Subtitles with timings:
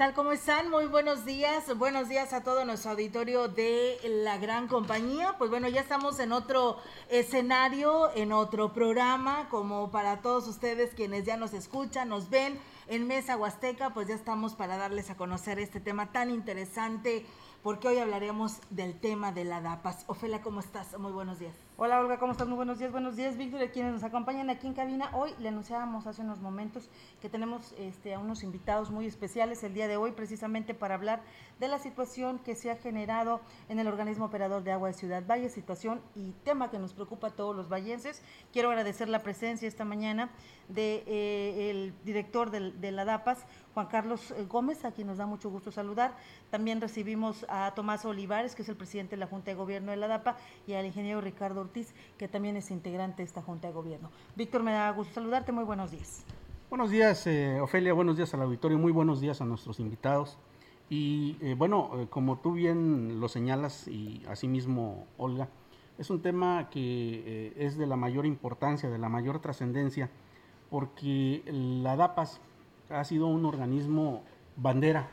[0.00, 0.14] Tal?
[0.14, 0.70] ¿Cómo están?
[0.70, 1.76] Muy buenos días.
[1.76, 5.34] Buenos días a todo nuestro auditorio de la gran compañía.
[5.36, 6.78] Pues bueno, ya estamos en otro
[7.10, 13.06] escenario, en otro programa, como para todos ustedes quienes ya nos escuchan, nos ven en
[13.06, 17.26] Mesa Huasteca, pues ya estamos para darles a conocer este tema tan interesante,
[17.62, 20.04] porque hoy hablaremos del tema de la DAPAS.
[20.06, 20.98] Ofelia, ¿cómo estás?
[20.98, 21.54] Muy buenos días.
[21.76, 22.46] Hola Olga, ¿cómo estás?
[22.46, 25.10] Muy buenos días, buenos días Víctor, quienes nos acompañan aquí en cabina.
[25.14, 26.90] Hoy le anunciábamos hace unos momentos
[27.22, 31.22] que tenemos este, a unos invitados muy especiales el día de hoy precisamente para hablar
[31.58, 35.24] de la situación que se ha generado en el organismo operador de agua de Ciudad
[35.26, 38.22] Valle, situación y tema que nos preocupa a todos los vallenses.
[38.52, 40.30] Quiero agradecer la presencia esta mañana
[40.68, 45.26] del de, eh, director de, la DAPAS, Juan Carlos eh, Gómez, a quien nos da
[45.26, 46.16] mucho gusto saludar.
[46.50, 49.96] También recibimos a Tomás Olivares, que es el presidente de la Junta de Gobierno de
[49.96, 51.68] la DAPA, y al ingeniero Ricardo
[52.18, 54.10] que también es integrante de esta Junta de Gobierno.
[54.34, 56.24] Víctor, me da gusto saludarte, muy buenos días.
[56.68, 60.38] Buenos días, eh, Ofelia, buenos días al auditorio, muy buenos días a nuestros invitados.
[60.88, 65.48] Y eh, bueno, como tú bien lo señalas y asimismo, Olga,
[65.98, 70.10] es un tema que es de la mayor importancia, de la mayor trascendencia,
[70.70, 72.40] porque la DAPAS
[72.90, 74.22] ha sido un organismo
[74.56, 75.08] bandera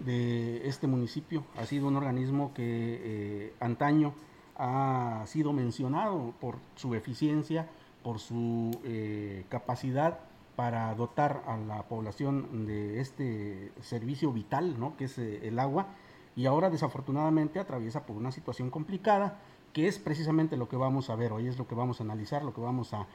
[0.00, 4.14] de este municipio, ha sido un organismo que antaño
[4.56, 7.68] ha sido mencionado por su eficiencia,
[8.02, 10.20] por su eh, capacidad
[10.56, 14.96] para dotar a la población de este servicio vital, ¿no?
[14.96, 15.88] que es eh, el agua,
[16.36, 19.40] y ahora desafortunadamente atraviesa por una situación complicada,
[19.72, 22.44] que es precisamente lo que vamos a ver hoy, es lo que vamos a analizar,
[22.44, 23.06] lo que vamos a,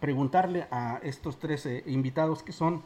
[0.00, 2.82] preguntarle a estos tres eh, invitados que son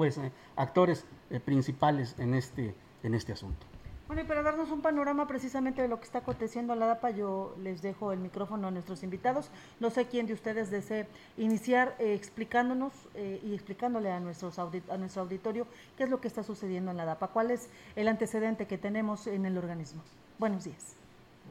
[0.00, 0.18] pues
[0.56, 1.04] actores
[1.44, 3.66] principales en este, en este asunto.
[4.06, 7.10] Bueno, y para darnos un panorama precisamente de lo que está aconteciendo en la DAPA,
[7.10, 9.50] yo les dejo el micrófono a nuestros invitados.
[9.78, 11.06] No sé quién de ustedes desee
[11.36, 15.66] iniciar eh, explicándonos eh, y explicándole a, nuestros a nuestro auditorio
[15.98, 19.26] qué es lo que está sucediendo en la DAPA, cuál es el antecedente que tenemos
[19.26, 20.02] en el organismo.
[20.38, 20.96] Buenos días.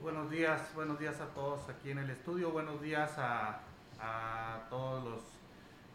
[0.02, 3.62] Buenos días, buenos días a todos aquí en el estudio, buenos días a,
[4.72, 5.22] todos los,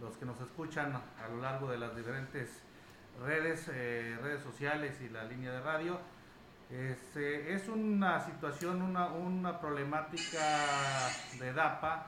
[0.05, 2.63] los, que nos escuchan a lo largo de las diferentes
[3.25, 5.99] redes, eh, redes sociales y la línea de radio.
[6.71, 10.41] Este, es una situación, una, problemática
[11.39, 12.07] de DAPA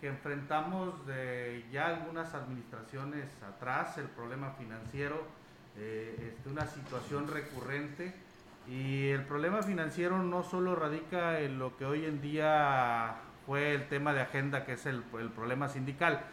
[0.00, 5.22] que enfrentamos de ya algunas administraciones atrás, el problema financiero,
[5.76, 8.14] eh, este, una situación recurrente.
[8.68, 13.88] Y el problema financiero no solo radica en lo que hoy en día fue el
[13.88, 16.24] tema de agenda, que es el problema sindical,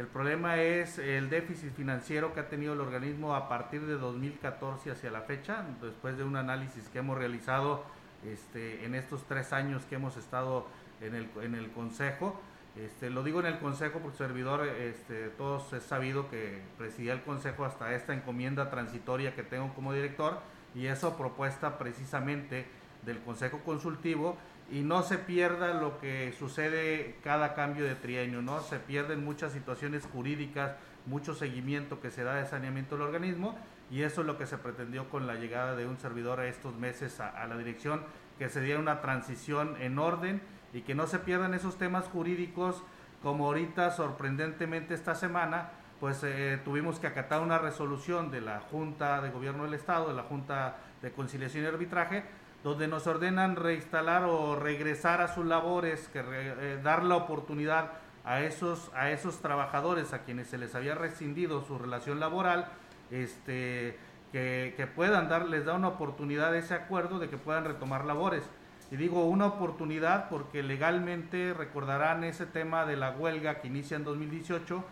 [0.00, 4.92] el problema es el déficit financiero que ha tenido el organismo a partir de 2014
[4.92, 7.84] hacia la fecha, después de un análisis que hemos realizado
[8.24, 10.66] este, en estos tres años que hemos estado
[11.02, 12.40] en el, en el Consejo.
[12.76, 17.20] Este, lo digo en el Consejo porque servidor, este, todos es sabido que presidía el
[17.20, 20.40] Consejo hasta esta encomienda transitoria que tengo como director
[20.74, 22.64] y eso propuesta precisamente
[23.02, 24.36] del Consejo Consultivo
[24.70, 28.60] y no se pierda lo que sucede cada cambio de trienio, ¿no?
[28.60, 33.58] Se pierden muchas situaciones jurídicas, mucho seguimiento que se da de saneamiento del organismo
[33.90, 36.76] y eso es lo que se pretendió con la llegada de un servidor a estos
[36.76, 38.02] meses a, la dirección,
[38.38, 40.40] que se diera una transición en orden
[40.72, 42.82] y que no se pierdan esos temas jurídicos
[43.22, 49.20] como ahorita sorprendentemente esta semana pues eh, tuvimos que acatar una resolución de la Junta
[49.20, 52.24] de Gobierno del Estado, de la Junta de Conciliación y Arbitraje,
[52.62, 57.92] donde nos ordenan reinstalar o regresar a sus labores, que eh, dar la oportunidad
[58.24, 62.68] a esos, a esos trabajadores a quienes se les había rescindido su relación laboral,
[63.10, 63.98] este,
[64.30, 68.44] que, que puedan dar, les da una oportunidad ese acuerdo de que puedan retomar labores.
[68.90, 74.04] Y digo una oportunidad porque legalmente recordarán ese tema de la huelga que inicia en
[74.04, 74.84] 2018,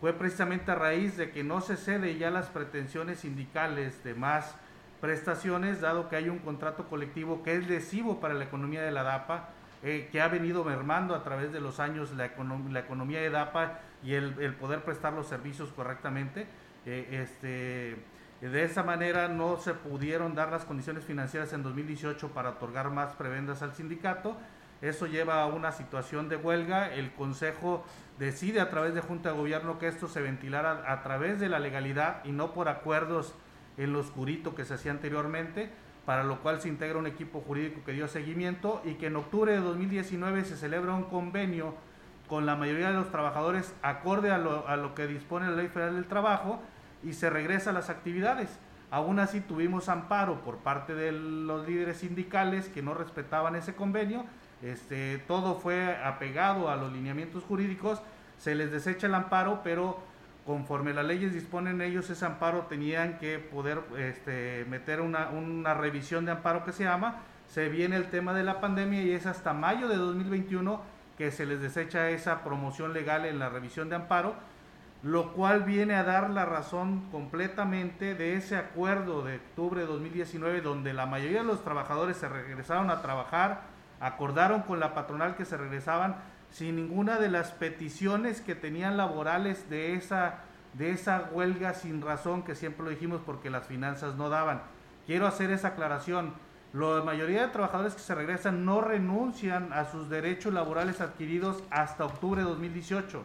[0.00, 4.56] fue precisamente a raíz de que no se cede ya las pretensiones sindicales de más
[5.04, 9.02] prestaciones, dado que hay un contrato colectivo que es lesivo para la economía de la
[9.02, 9.50] DAPA,
[9.82, 14.14] eh, que ha venido mermando a través de los años la, economía de DAPA y
[14.14, 16.46] el, poder prestar los servicios correctamente.
[16.86, 17.98] Eh, este,
[18.48, 23.12] de esa manera no se pudieron dar las condiciones financieras en 2018 para otorgar más
[23.14, 24.38] prebendas al sindicato.
[24.80, 26.94] Eso lleva a una situación de huelga.
[26.94, 27.84] El Consejo
[28.18, 31.58] decide a través de Junta de Gobierno que esto se ventilara a través de la
[31.58, 33.34] legalidad y no por acuerdos
[33.76, 35.70] en lo oscurito que se hacía anteriormente,
[36.06, 39.52] para lo cual se integra un equipo jurídico que dio seguimiento y que en octubre
[39.52, 41.74] de 2019 se celebra un convenio
[42.28, 46.06] con la mayoría de los trabajadores acorde a lo, que dispone la Ley Federal del
[46.06, 46.60] Trabajo
[47.02, 48.48] y se regresa a las actividades.
[48.90, 54.24] Aún así tuvimos amparo por parte de los líderes sindicales que no respetaban ese convenio.
[54.62, 58.00] Este, todo fue apegado a los lineamientos jurídicos,
[58.38, 59.98] se les desecha el amparo, pero
[60.46, 66.24] conforme las leyes disponen ellos ese amparo tenían que poder este, meter una, una revisión
[66.24, 67.22] de amparo que se llama.
[67.48, 70.80] Se viene el tema de la pandemia y es hasta mayo de 2021
[71.16, 74.34] que se les desecha esa promoción legal en la revisión de amparo
[75.04, 80.62] lo cual viene a dar la razón completamente de ese acuerdo de octubre de 2019
[80.62, 83.64] donde la mayoría de los trabajadores se regresaron a trabajar,
[84.00, 86.16] acordaron con la patronal que se regresaban
[86.54, 92.44] sin ninguna de las peticiones que tenían laborales de esa, de esa huelga sin razón
[92.44, 94.62] que siempre lo dijimos porque las finanzas no daban.
[95.04, 96.32] Quiero hacer esa aclaración.
[96.72, 102.04] La mayoría de trabajadores que se regresan no renuncian a sus derechos laborales adquiridos hasta
[102.06, 103.24] octubre de 2018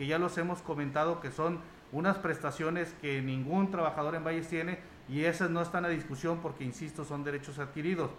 [0.00, 1.58] que ya los hemos comentado que son
[1.92, 4.78] unas prestaciones que ningún trabajador en Valles tiene
[5.10, 8.10] y esas no están a discusión porque, insisto, son derechos adquiridos.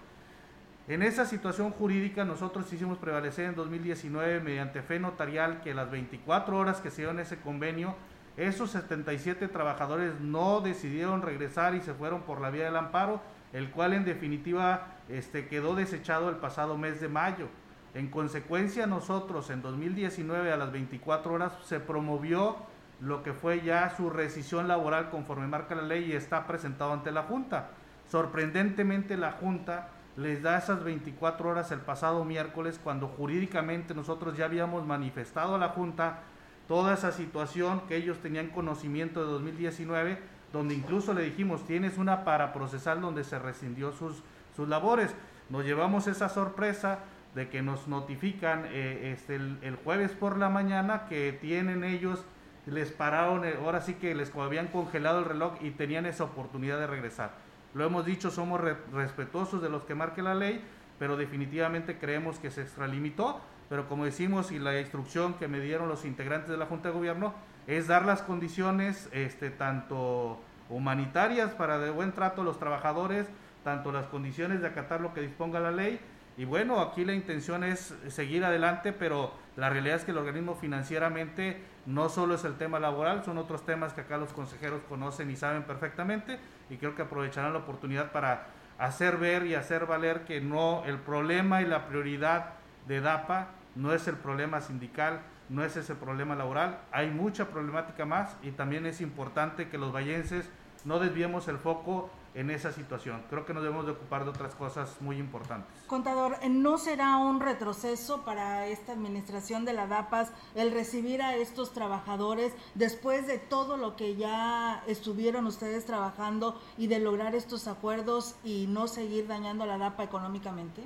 [0.91, 6.57] En esa situación jurídica nosotros hicimos prevalecer en 2019 mediante fe notarial que las 24
[6.57, 7.95] horas que se dieron ese convenio,
[8.35, 13.21] esos 77 trabajadores no decidieron regresar y se fueron por la vía del amparo,
[13.53, 17.47] el cual en definitiva este, quedó desechado el pasado mes de mayo.
[17.93, 22.57] En consecuencia, nosotros en 2019 a las 24 horas se promovió
[22.99, 27.13] lo que fue ya su rescisión laboral conforme marca la ley y está presentado ante
[27.13, 27.69] la Junta.
[28.09, 29.87] Sorprendentemente la Junta
[30.17, 35.57] les da esas 24 horas el pasado miércoles cuando jurídicamente nosotros ya habíamos manifestado a
[35.57, 36.19] la Junta
[36.67, 40.19] toda esa situación que ellos tenían conocimiento de 2019,
[40.53, 44.23] donde incluso le dijimos, tienes una para procesar donde se rescindió sus,
[44.55, 45.13] sus labores.
[45.49, 46.99] Nos llevamos esa sorpresa,
[47.35, 52.23] de que nos notifican eh, este, el, jueves por la mañana que tienen ellos,
[52.65, 56.79] les pararon, eh, ahora sí que les habían congelado el reloj y tenían esa oportunidad
[56.79, 57.31] de regresar.
[57.73, 58.59] Lo hemos dicho, somos
[58.91, 60.63] respetuosos de los que marque la ley,
[60.99, 65.87] pero definitivamente creemos que se extralimitó, pero como decimos y la instrucción que me dieron
[65.87, 67.33] los integrantes de la Junta de Gobierno
[67.67, 70.39] es dar las condiciones este, tanto
[70.69, 73.27] humanitarias para de buen trato a los trabajadores,
[73.63, 75.99] tanto las condiciones de acatar lo que disponga la ley,
[76.37, 80.55] y bueno, aquí la intención es seguir adelante, pero la realidad es que el organismo
[80.55, 85.29] financieramente no solo es el tema laboral, son otros temas que acá los consejeros conocen
[85.29, 86.39] y saben perfectamente
[86.71, 88.47] y creo que aprovecharán la oportunidad para
[88.79, 92.53] hacer ver y hacer valer que no el problema y la prioridad
[92.87, 95.19] de DAPA no es el problema sindical,
[95.49, 99.93] no es ese problema laboral, hay mucha problemática más y también es importante que los
[99.93, 100.49] vallenses
[100.85, 103.23] no desviemos el foco en esa situación.
[103.29, 105.69] Creo que nos debemos de ocupar de otras cosas muy importantes.
[105.87, 111.73] Contador, ¿no será un retroceso para esta administración de la DAPAS el recibir a estos
[111.73, 118.35] trabajadores después de todo lo que ya estuvieron ustedes trabajando y de lograr estos acuerdos
[118.43, 120.83] y no seguir dañando a la DAPA económicamente?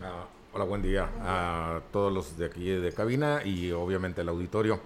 [0.00, 4.80] Ah, hola, buen día a todos los de aquí de cabina y obviamente el auditorio.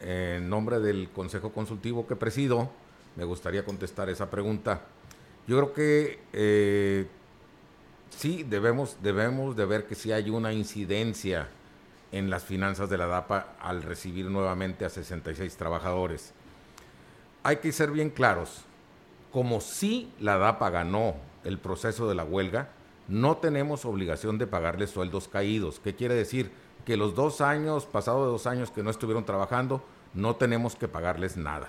[0.00, 2.70] En nombre del Consejo Consultivo que presido,
[3.18, 4.82] me gustaría contestar esa pregunta.
[5.48, 7.08] Yo creo que eh,
[8.10, 11.48] sí debemos, debemos de ver que sí hay una incidencia
[12.12, 16.32] en las finanzas de la DAPA al recibir nuevamente a 66 trabajadores.
[17.42, 18.62] Hay que ser bien claros,
[19.32, 22.68] como si la DAPA ganó el proceso de la huelga,
[23.08, 25.80] no tenemos obligación de pagarles sueldos caídos.
[25.80, 26.52] ¿Qué quiere decir?
[26.86, 29.82] Que los dos años, pasado de dos años que no estuvieron trabajando,
[30.14, 31.68] no tenemos que pagarles nada.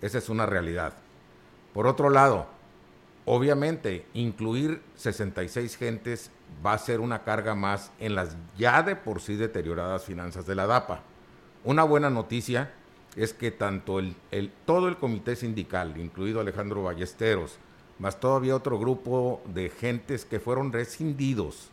[0.00, 0.94] Esa es una realidad.
[1.74, 2.46] Por otro lado,
[3.24, 6.30] obviamente, incluir 66 gentes
[6.64, 10.54] va a ser una carga más en las ya de por sí deterioradas finanzas de
[10.54, 11.02] la DAPA.
[11.64, 12.72] Una buena noticia
[13.16, 14.14] es que tanto el,
[14.64, 17.58] todo el comité sindical, incluido Alejandro Ballesteros,
[17.98, 21.70] más todavía otro grupo de gentes que fueron rescindidos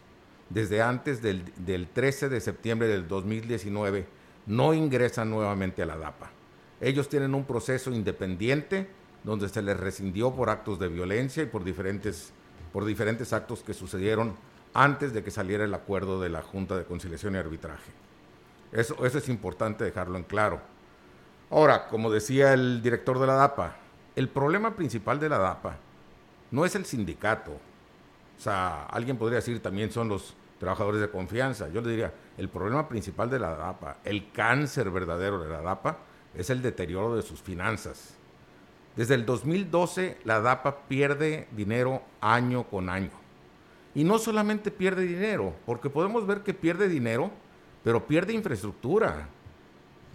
[0.49, 4.07] desde antes del, del 13 de septiembre del 2019,
[4.47, 6.31] no ingresan nuevamente a la DAPA.
[6.81, 8.89] Ellos tienen un proceso independiente
[9.23, 12.31] donde se les rescindió por actos de violencia y por diferentes,
[12.71, 14.35] por diferentes actos que sucedieron
[14.73, 17.91] antes de que saliera el acuerdo de la Junta de Conciliación y Arbitraje.
[18.71, 20.59] Eso, eso es importante dejarlo en claro.
[21.49, 23.77] Ahora, como decía el director de la DAPA,
[24.15, 25.77] el problema principal de la DAPA
[26.51, 27.51] no es el sindicato.
[27.51, 31.69] O sea, alguien podría decir también son los trabajadores de confianza.
[31.69, 35.97] Yo le diría, el problema principal de la DAPA, el cáncer verdadero de la DAPA,
[36.37, 38.15] es el deterioro de sus finanzas.
[38.95, 43.11] Desde el 2012 la DAPA pierde dinero año con año.
[43.93, 47.31] Y no solamente pierde dinero, porque podemos ver que pierde dinero
[47.85, 49.27] pero pierde infraestructura.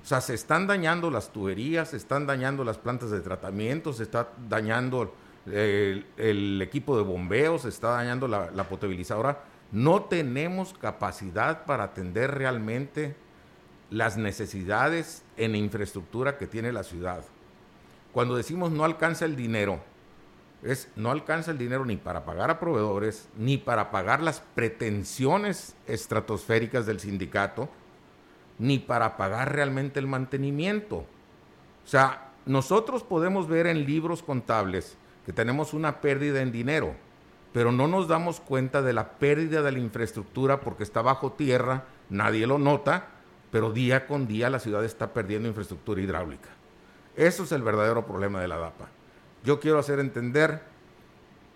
[0.03, 4.03] O sea, se están dañando las tuberías, se están dañando las plantas de tratamiento, se
[4.03, 5.15] está dañando
[5.47, 9.45] el, equipo de bombeo, se está dañando la potabilizadora.
[9.71, 13.15] No tenemos capacidad para atender realmente
[13.89, 17.25] las necesidades en infraestructura que tiene la ciudad.
[18.12, 19.80] Cuando decimos no alcanza el dinero,
[20.62, 25.75] es no alcanza el dinero ni para pagar a proveedores, ni para pagar las pretensiones
[25.87, 27.70] estratosféricas del sindicato,
[28.59, 30.97] ni para pagar realmente el mantenimiento.
[30.97, 36.94] O sea, nosotros podemos ver en libros contables que tenemos una pérdida en dinero,
[37.54, 41.85] pero no nos damos cuenta de la pérdida de la infraestructura porque está bajo tierra,
[42.11, 43.09] nadie lo nota,
[43.50, 46.49] pero día con día la ciudad está perdiendo infraestructura hidráulica.
[47.16, 48.88] Eso es el verdadero problema de la DAPA.
[49.45, 50.62] Yo quiero hacer entender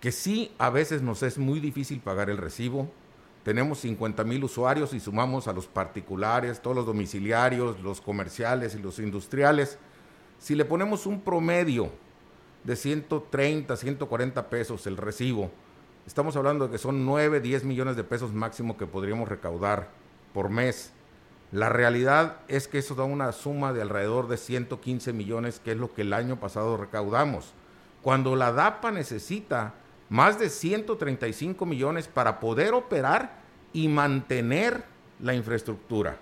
[0.01, 2.89] que sí, a veces nos es muy difícil pagar el recibo,
[3.45, 8.79] tenemos 50 mil usuarios y sumamos a los particulares, todos los domiciliarios, los comerciales y
[8.79, 9.77] los industriales.
[10.39, 11.91] Si le ponemos un promedio
[12.63, 15.51] de 130, 140 pesos el recibo,
[16.07, 19.91] estamos hablando de que son 9, 10 millones de pesos máximo que podríamos recaudar
[20.33, 20.91] por mes.
[21.51, 25.77] La realidad es que eso da una suma de alrededor de 115 millones, que es
[25.77, 27.53] lo que el año pasado recaudamos.
[28.01, 29.73] Cuando la DAPA necesita
[30.09, 33.39] más de 135 millones para poder operar
[33.73, 34.83] y mantener
[35.19, 36.17] la infraestructura.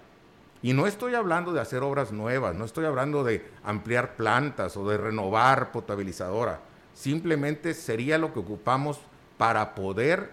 [0.61, 4.87] Y no estoy hablando de hacer obras nuevas, no estoy hablando de ampliar plantas o
[4.87, 6.61] de renovar potabilizadora.
[6.93, 8.99] Simplemente sería lo que ocupamos
[9.37, 10.31] para poder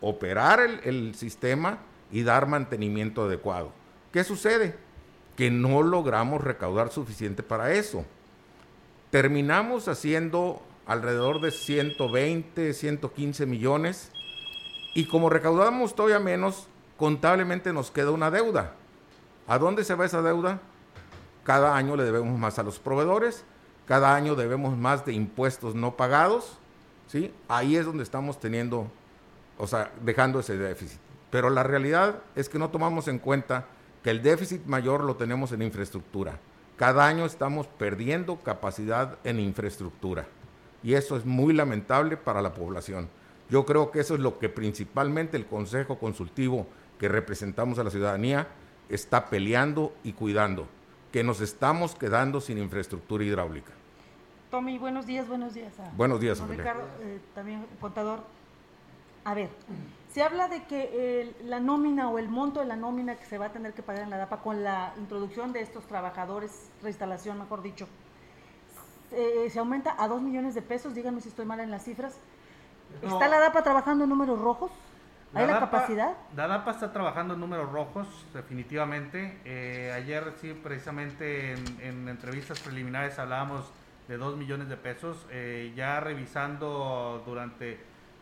[0.00, 1.78] operar el, el sistema
[2.10, 3.77] y dar mantenimiento adecuado.
[4.12, 4.76] ¿Qué sucede?
[5.36, 8.04] Que no logramos recaudar suficiente para eso.
[9.10, 14.10] Terminamos haciendo alrededor de 120, 115 millones.
[14.94, 18.74] Y como recaudamos todavía menos, contablemente nos queda una deuda.
[19.46, 20.60] ¿A dónde se va esa deuda?
[21.44, 23.44] Cada año le debemos más a los proveedores,
[23.86, 26.58] cada año debemos más de impuestos no pagados,
[27.06, 27.32] ¿sí?
[27.48, 28.90] Ahí es donde estamos teniendo,
[29.56, 31.00] o sea, dejando ese déficit.
[31.30, 33.64] Pero la realidad es que no tomamos en cuenta
[34.02, 36.38] que el déficit mayor lo tenemos en infraestructura.
[36.76, 40.26] Cada año estamos perdiendo capacidad en infraestructura
[40.82, 43.08] y eso es muy lamentable para la población.
[43.50, 46.66] Yo creo que eso es lo que principalmente el Consejo Consultivo
[46.98, 48.48] que representamos a la ciudadanía
[48.88, 50.66] está peleando y cuidando,
[51.12, 53.72] que nos estamos quedando sin infraestructura hidráulica.
[54.50, 55.72] Tommy, buenos días, buenos días.
[55.96, 58.20] buenos días, Ricardo, eh, también contador.
[59.24, 59.50] A ver,
[60.18, 63.46] se habla de que la nómina o el monto de la nómina que se va
[63.46, 67.62] a tener que pagar en la DAPA con la introducción de estos trabajadores, reinstalación, mejor
[67.62, 67.86] dicho,
[69.12, 72.18] eh, se aumenta a 2 millones de pesos, díganme si estoy mal en las cifras.
[73.00, 74.72] ¿Está la DAPA trabajando en números rojos?
[75.34, 76.16] ¿Hay la, capacidad?
[76.34, 79.38] La DAPA está trabajando en números rojos, definitivamente.
[79.44, 83.70] Eh, ayer sí, precisamente en, entrevistas preliminares hablábamos
[84.08, 85.24] de 2 millones de pesos.
[85.30, 87.78] Eh, ya revisando durante,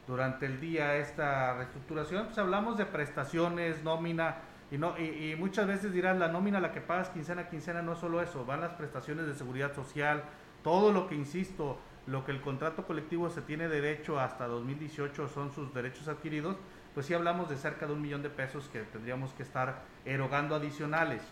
[0.07, 4.37] durante el día esta reestructuración, pues hablamos de prestaciones, nómina,
[4.71, 7.93] y, no, y, muchas veces dirán, la nómina la que pagas quincena a quincena no
[7.93, 10.25] es solo eso, van las prestaciones de seguridad social,
[10.63, 15.53] todo lo que, insisto, lo que el contrato colectivo se tiene derecho hasta 2018 son
[15.53, 16.57] sus derechos adquiridos,
[16.95, 20.55] pues sí hablamos de cerca de un millón de pesos que tendríamos que estar erogando
[20.55, 21.23] adicionales.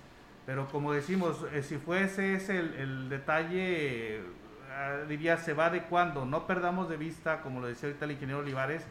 [0.47, 4.21] Pero como decimos, eh, si fuese ese el, detalle,
[5.09, 6.25] diría, se va adecuando.
[6.25, 8.85] No perdamos de vista, como lo decía ahorita el ingeniero Olivares,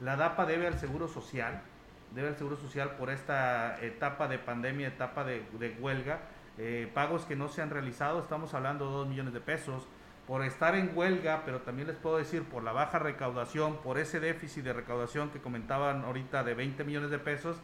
[0.00, 1.60] la DAPA debe al Seguro Social,
[2.14, 6.20] debe al Seguro Social por esta etapa de pandemia, etapa de huelga,
[6.60, 9.86] eh, pagos que no se han realizado, estamos hablando de 2 millones de pesos,
[10.26, 14.18] por estar en huelga, pero también les puedo decir por la baja recaudación, por ese
[14.18, 17.58] déficit de recaudación que comentaban ahorita de 20 millones de pesos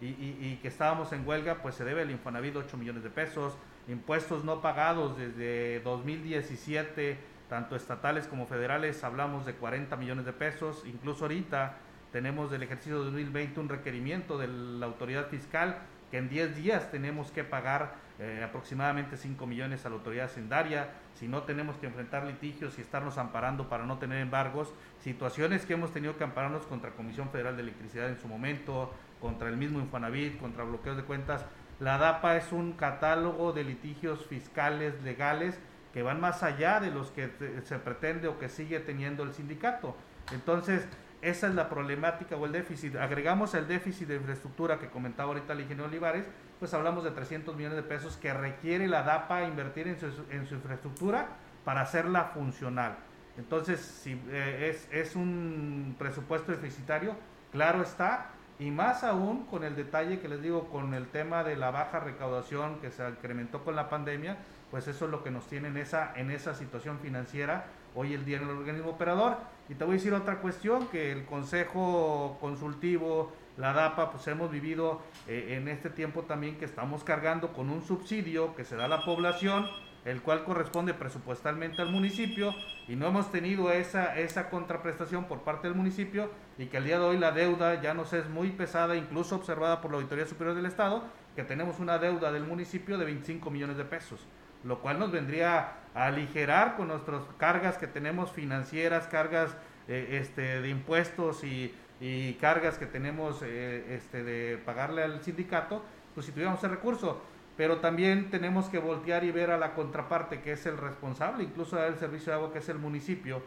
[0.00, 3.56] y, que estábamos en huelga, pues se debe al Infonavit 8 millones de pesos,
[3.88, 10.84] impuestos no pagados desde 2017, tanto estatales como federales, hablamos de 40 millones de pesos,
[10.86, 11.76] incluso ahorita
[12.12, 15.78] tenemos del ejercicio 2020 un requerimiento de la autoridad fiscal
[16.10, 20.90] que en 10 días tenemos que pagar eh, aproximadamente 5 millones a la autoridad hacendaria,
[21.14, 25.74] si no tenemos que enfrentar litigios y estarnos amparando para no tener embargos, situaciones que
[25.74, 29.80] hemos tenido que ampararnos contra Comisión Federal de Electricidad en su momento, contra el mismo
[29.80, 31.44] Infonavit, contra bloqueos de cuentas.
[31.80, 35.58] La DAPA es un catálogo de litigios fiscales legales
[35.92, 37.30] que van más allá de los que
[37.64, 39.96] se pretende o que sigue teniendo el sindicato.
[40.32, 40.86] Entonces,
[41.22, 42.96] esa es la problemática o el déficit.
[42.96, 46.26] Agregamos el déficit de infraestructura que comentaba ahorita el ingeniero Olivares,
[46.58, 50.46] pues hablamos de 300 millones de pesos que requiere la DAPA invertir en su, en
[50.46, 51.28] su infraestructura
[51.64, 52.96] para hacerla funcional.
[53.36, 57.14] Entonces, si eh, es, es, un presupuesto deficitario,
[57.52, 61.56] claro está, y más aún con el detalle que les digo, con el tema de
[61.56, 64.36] la baja recaudación que se incrementó con la pandemia,
[64.70, 68.24] pues eso es lo que nos tiene en esa, en esa situación financiera hoy el
[68.24, 69.36] día en el organismo operador.
[69.68, 74.50] Y te voy a decir otra cuestión, que el Consejo Consultivo, la DAPA, pues hemos
[74.50, 78.86] vivido eh, en este tiempo también que estamos cargando con un subsidio que se da
[78.86, 79.66] a la población,
[80.08, 82.54] el cual corresponde presupuestalmente al municipio
[82.86, 86.98] y no hemos tenido esa, esa contraprestación por parte del municipio y que al día
[86.98, 90.56] de hoy la deuda ya nos es muy pesada, incluso observada por la Auditoría Superior
[90.56, 91.04] del Estado,
[91.36, 94.26] que tenemos una deuda del municipio de 25 millones de pesos,
[94.64, 99.56] lo cual nos vendría a aligerar con nuestras cargas que tenemos financieras, cargas
[99.88, 105.84] eh, este, de impuestos y, y, cargas que tenemos eh, este, de pagarle al sindicato,
[106.14, 107.20] pues si tuviéramos ese recurso
[107.58, 111.74] pero también tenemos que voltear y ver a la contraparte que es el responsable, incluso
[111.74, 113.42] del servicio de agua que es el municipio,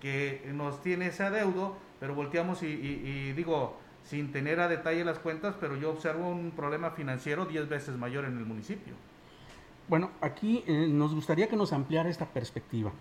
[0.00, 5.56] que nos tiene ese adeudo, pero volteamos y, digo, sin tener a detalle las cuentas,
[5.60, 8.94] pero yo observo un problema financiero 10 veces mayor en el municipio.
[9.88, 12.92] Bueno, aquí eh, nos gustaría que nos ampliara esta perspectiva.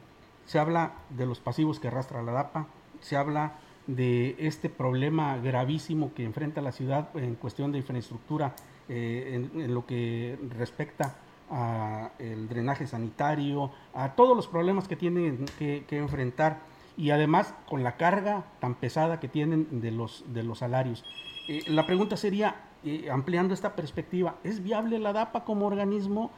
[0.45, 2.65] Se habla de los pasivos que arrastra la DAPA,
[3.01, 8.55] se habla de este problema gravísimo que enfrenta la ciudad en cuestión de infraestructura
[8.87, 11.15] eh, en, lo que respecta
[11.49, 16.59] al drenaje sanitario, a todos los problemas que tienen que, enfrentar
[16.97, 20.23] y además con la carga tan pesada que tienen de los,
[20.53, 21.03] salarios.
[21.47, 26.31] Eh, la pregunta sería, eh, ampliando esta perspectiva, ¿es viable la DAPA como organismo?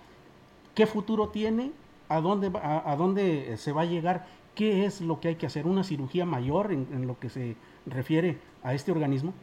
[0.74, 1.72] ¿Qué futuro tiene?
[2.10, 4.26] ¿A dónde, a, dónde se va a llegar?
[4.56, 5.68] ¿Qué es lo que hay que hacer?
[5.68, 9.34] ¿Una cirugía mayor en lo que se refiere a este organismo?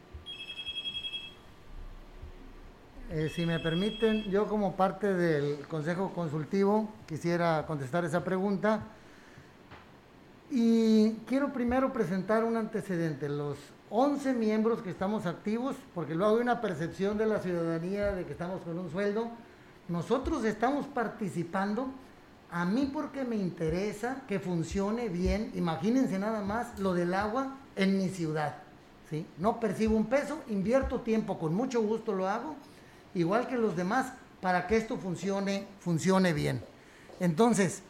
[3.17, 8.81] Eh, si me permiten, yo como parte del Consejo Consultivo quisiera contestar esa pregunta.
[10.51, 13.29] Y quiero primero presentar un antecedente.
[13.29, 13.57] Los
[13.91, 18.33] 11 miembros que estamos activos, porque luego hay una percepción de la ciudadanía de que
[18.33, 19.31] estamos con un sueldo,
[19.87, 21.87] nosotros estamos participando.
[22.51, 27.97] A mí porque me interesa que funcione bien, imagínense nada más lo del agua en
[27.97, 28.57] mi ciudad.
[29.09, 29.25] ¿sí?
[29.39, 32.57] No percibo un peso, invierto tiempo, con mucho gusto lo hago
[33.15, 36.63] igual que los demás, para que esto funcione, funcione bien.
[37.21, 37.83] Entonces,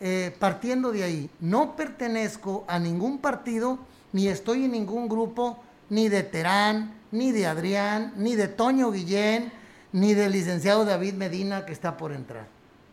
[0.00, 3.78] eh, partiendo de ahí, no pertenezco a ningún partido,
[4.12, 9.52] ni estoy en ningún grupo, ni de Terán, ni de Adrián, ni de Toño Guillén,
[9.92, 12.46] ni del licenciado David Medina que está por entrar.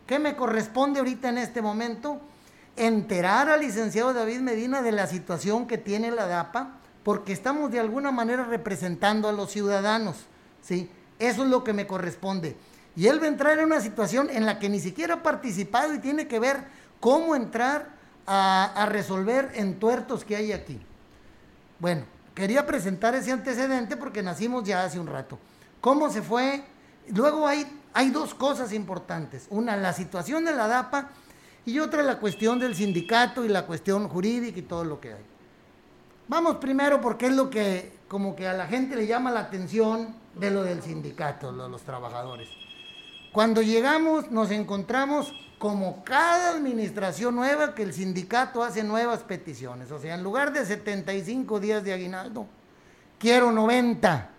[0.06, 2.20] ¿Qué me corresponde ahorita en este momento?
[2.76, 7.80] Enterar al licenciado David Medina de la situación que tiene la DAPA, porque estamos de
[7.80, 10.16] alguna manera representando a los ciudadanos,
[10.62, 10.90] ¿sí?
[11.20, 12.56] Eso es lo que me corresponde.
[12.96, 15.94] Y él va a entrar en una situación en la que ni siquiera ha participado
[15.94, 16.64] y tiene que ver
[16.98, 20.80] cómo entrar a, resolver entuertos que hay aquí.
[21.78, 22.04] Bueno,
[22.34, 25.38] quería presentar ese antecedente porque nacimos ya hace un rato.
[25.80, 26.64] ¿Cómo se fue?
[27.08, 29.46] Luego hay, hay dos cosas importantes.
[29.50, 31.10] Una, la situación de la DAPA
[31.66, 35.24] y otra, la cuestión del sindicato y la cuestión jurídica y todo lo que hay.
[36.28, 40.19] Vamos primero porque es lo que como que a la gente le llama la atención
[40.34, 42.48] de lo del sindicato, de los trabajadores.
[43.32, 49.90] Cuando llegamos nos encontramos como cada administración nueva que el sindicato hace nuevas peticiones.
[49.90, 52.46] O sea, en lugar de 75 días de aguinaldo,
[53.18, 54.30] quiero 90,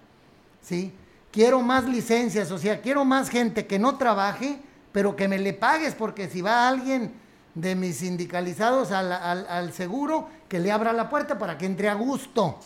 [0.64, 0.92] ¿sí?
[1.32, 4.60] Quiero más licencias, o sea, quiero más gente que no trabaje,
[4.92, 7.14] pero que me le pagues, porque si va alguien
[7.54, 11.94] de mis sindicalizados al, al seguro, que le abra la puerta para que entre a
[11.94, 12.58] gusto.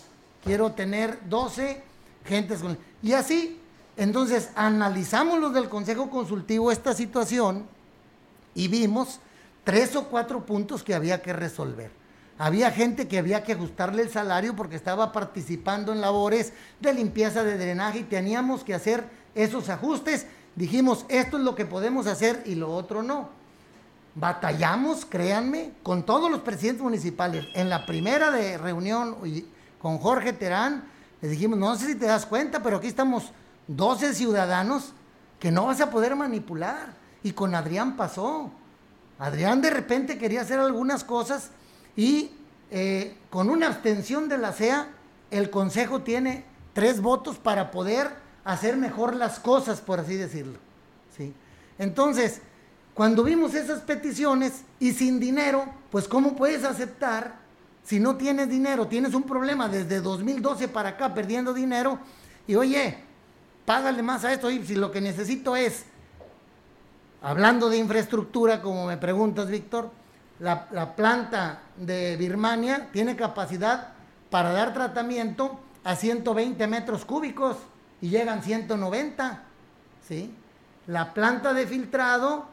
[0.44, 1.84] Quiero tener 12
[2.26, 2.78] gentes con...
[3.02, 3.60] Y así,
[3.98, 7.66] entonces analizamos los del Consejo Consultivo esta situación
[8.54, 9.20] y vimos
[9.64, 11.92] tres o cuatro puntos que había que resolver.
[12.38, 17.44] Había gente que había que ajustarle el salario porque estaba participando en labores de limpieza
[17.44, 20.28] de drenaje y teníamos que hacer esos ajustes.
[20.56, 23.30] Dijimos, esto es lo que podemos hacer y lo otro no.
[24.16, 27.46] Batallamos, créanme, con todos los presidentes municipales.
[27.54, 29.16] En la primera de reunión
[29.80, 30.90] con Jorge Terán,
[31.22, 33.32] le dijimos, no sé si te das cuenta, pero aquí estamos
[33.68, 34.94] 12 ciudadanos
[35.40, 36.94] que no vas a poder manipular.
[37.24, 38.52] Y con Adrián pasó.
[39.18, 41.50] Adrián de repente quería hacer algunas cosas
[41.96, 42.32] y
[42.70, 44.90] eh, con una abstención de la CEA,
[45.32, 48.10] el Consejo tiene tres votos para poder
[48.44, 50.60] hacer mejor las cosas, por así decirlo.
[51.16, 51.34] ¿sí?
[51.80, 52.42] Entonces,
[52.94, 57.45] cuando vimos esas peticiones y sin dinero, pues ¿cómo puedes aceptar
[57.86, 62.00] si no tienes dinero, tienes un problema desde 2012 para acá perdiendo dinero
[62.48, 62.98] y oye,
[63.64, 65.86] págale más a esto y si lo que necesito es,
[67.22, 69.92] hablando de infraestructura, como me preguntas, Víctor,
[70.40, 73.94] la, planta de Birmania tiene capacidad
[74.32, 77.58] para dar tratamiento a 120 metros cúbicos
[78.02, 79.44] y llegan 190.
[80.08, 80.34] ¿sí?
[80.88, 82.48] La planta de filtrado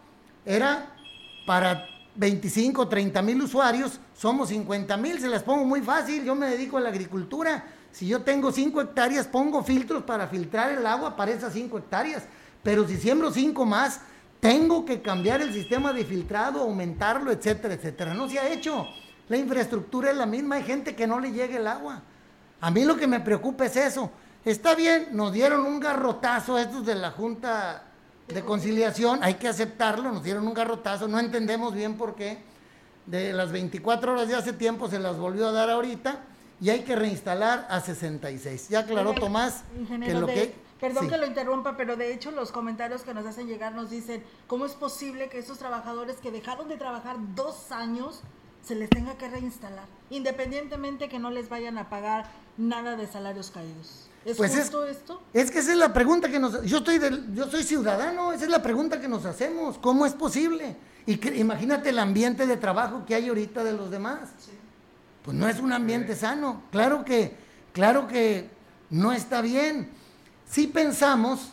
[0.44, 0.94] era
[1.46, 6.48] para 25, 30 mil usuarios, somos 50 mil, se las pongo muy fácil, yo me
[6.48, 7.64] dedico a la agricultura.
[7.90, 12.24] Si yo tengo 5 hectáreas, pongo filtros para filtrar el agua para esas 5 hectáreas.
[12.62, 14.00] Pero si siembro 5 más,
[14.40, 18.14] tengo que cambiar el sistema de filtrado, aumentarlo, etcétera, etcétera.
[18.14, 18.88] No se ha hecho.
[19.28, 22.02] La infraestructura es la misma, hay gente que no le llega el agua.
[22.60, 24.10] A mí lo que me preocupa es eso.
[24.44, 27.91] Está bien, nos dieron un garrotazo estos de la Junta
[28.34, 32.38] de Conciliación, hay que aceptarlo, nos dieron un garrotazo, no entendemos bien por qué.
[33.06, 36.20] De las 24 horas de hace tiempo se las volvió a dar ahorita
[36.60, 38.68] y hay que reinstalar a 66.
[38.68, 39.64] Ya aclaró Tomás
[40.04, 40.54] que lo que...
[40.80, 44.24] Perdón que lo interrumpa, pero de hecho los comentarios que nos hacen llegar nos dicen,
[44.48, 48.22] ¿cómo es posible que esos trabajadores que dejaron de trabajar dos años
[48.62, 53.50] se les tenga que reinstalar, independientemente que no les vayan a pagar nada de salarios
[53.50, 54.08] caídos.
[54.24, 55.20] ¿Es pues justo esto?
[55.32, 56.62] Es que esa es la pregunta que nos...
[56.64, 59.78] Yo, estoy del, yo soy ciudadano, esa es la pregunta que nos hacemos.
[59.78, 60.76] ¿Cómo es posible?
[61.06, 64.30] Y que, imagínate el ambiente de trabajo que hay ahorita de los demás.
[65.24, 66.62] Pues no es un ambiente sano.
[66.70, 67.36] Claro que,
[67.72, 68.48] claro que
[68.90, 69.90] no está bien.
[70.48, 71.52] Si pensamos,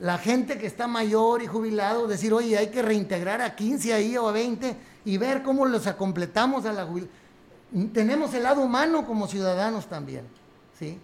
[0.00, 4.16] la gente que está mayor y jubilado, decir, oye, hay que reintegrar a 15 ahí
[4.16, 7.26] o a 20 y ver cómo los acompletamos a la jubilación.
[7.92, 10.24] Tenemos el lado humano como ciudadanos también,
[10.78, 10.98] ¿sí?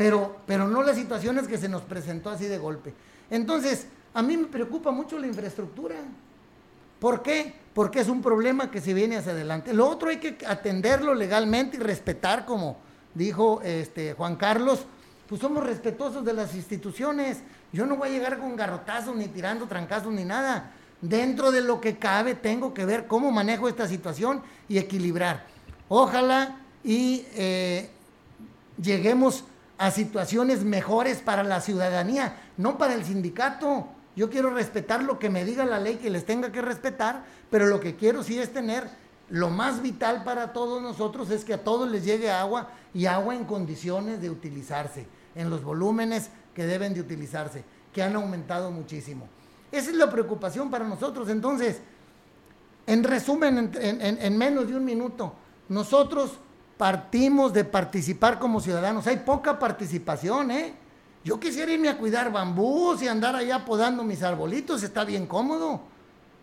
[0.00, 2.94] Pero, pero no las situaciones que se nos presentó así de golpe.
[3.28, 5.96] Entonces, a mí me preocupa mucho la infraestructura.
[6.98, 7.52] ¿Por qué?
[7.74, 9.74] Porque es un problema que se viene hacia adelante.
[9.74, 12.78] Lo otro hay que atenderlo legalmente y respetar, como
[13.12, 14.86] dijo este Juan Carlos,
[15.28, 17.42] pues somos respetuosos de las instituciones.
[17.70, 20.72] Yo no voy a llegar con garrotazos, ni tirando trancazos, ni nada.
[21.02, 25.44] Dentro de lo que cabe, tengo que ver cómo manejo esta situación y equilibrar.
[25.90, 27.90] Ojalá y eh,
[28.80, 29.44] lleguemos
[29.80, 33.88] a situaciones mejores para la ciudadanía, no para el sindicato.
[34.14, 37.66] Yo quiero respetar lo que me diga la ley que les tenga que respetar, pero
[37.66, 38.90] lo que quiero sí es tener
[39.30, 43.34] lo más vital para todos nosotros es que a todos les llegue agua y agua
[43.34, 47.64] en condiciones de utilizarse, en los volúmenes que deben de utilizarse,
[47.94, 49.28] que han aumentado muchísimo.
[49.72, 51.30] Esa es la preocupación para nosotros.
[51.30, 51.80] Entonces,
[52.86, 55.32] en resumen, en, en menos de un minuto,
[55.70, 56.32] nosotros
[56.80, 59.06] partimos de participar como ciudadanos.
[59.06, 60.72] Hay poca participación, ¿eh?
[61.22, 65.82] Yo quisiera irme a cuidar bambús y andar allá podando mis arbolitos, está bien cómodo.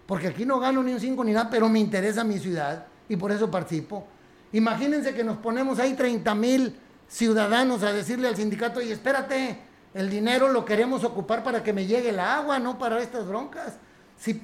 [0.06, 3.16] Porque aquí no gano ni un cinco ni nada, pero me interesa mi ciudad y
[3.16, 4.06] por eso participo.
[4.52, 6.76] Imagínense que nos ponemos ahí 30 mil
[7.08, 9.60] ciudadanos a decirle al sindicato, y espérate,
[9.96, 13.78] el dinero lo queremos ocupar para que me llegue el agua, no para estas broncas.
[14.20, 14.40] Si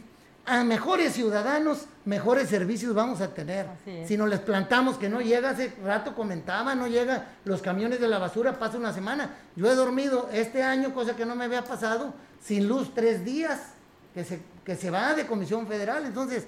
[0.46, 3.66] a mejores ciudadanos, mejores servicios vamos a tener.
[4.06, 8.08] Si nos les plantamos que no llega, hace rato comentaba, no llega, los camiones de
[8.10, 9.36] la basura pasa una semana.
[9.56, 13.60] Yo he dormido este año, cosa que no me había pasado, sin luz tres días,
[14.14, 16.06] que se, que se va de Comisión Federal.
[16.06, 16.46] Entonces,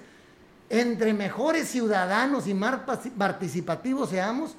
[0.68, 2.80] entre mejores ciudadanos y más
[3.16, 4.54] participativos seamos,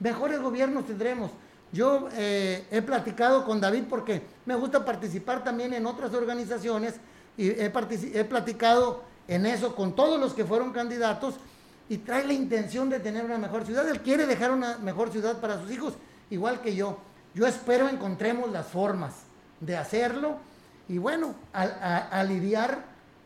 [0.00, 1.30] mejores gobiernos tendremos.
[1.72, 6.94] Yo eh, he platicado con David porque me gusta participar también en otras organizaciones
[7.36, 7.72] y he,
[8.14, 11.34] he platicado en eso con todos los que fueron candidatos
[11.88, 13.88] y trae la intención de tener una mejor ciudad.
[13.88, 15.94] Él quiere dejar una mejor ciudad para sus hijos,
[16.30, 16.98] igual que yo.
[17.34, 19.12] Yo espero encontremos las formas
[19.60, 20.36] de hacerlo
[20.88, 22.84] y bueno, a, lidiar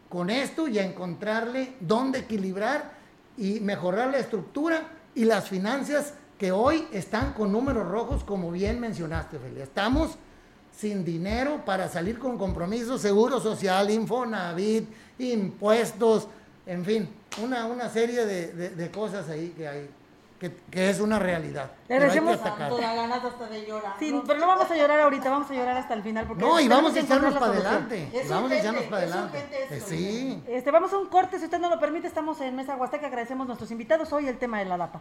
[0.08, 2.92] con esto y a encontrarle dónde equilibrar
[3.36, 4.82] y mejorar la estructura
[5.14, 9.64] y las finanzas que hoy están con números rojos, como bien mencionaste, Ophelia.
[9.64, 10.16] Estamos
[10.76, 16.28] sin dinero para salir con compromisos, seguro social, Infonavit, impuestos,
[16.66, 17.08] en fin,
[17.42, 19.90] una, una serie de, cosas ahí que hay.
[20.38, 21.70] Que, es una realidad.
[21.88, 23.94] Le agradecemos hasta de llorar.
[23.98, 26.26] Sí, pero no vamos a llorar ahorita, vamos a llorar hasta el final.
[26.26, 28.10] Porque no, y vamos a echarnos para adelante.
[28.28, 29.80] Vamos a echarnos para adelante.
[29.86, 30.42] Sí.
[30.46, 33.46] Este, vamos a un corte, si usted no lo permite, estamos en Mesa Huasteca, agradecemos
[33.46, 34.12] a nuestros invitados.
[34.12, 35.00] Hoy el tema de la DAPA.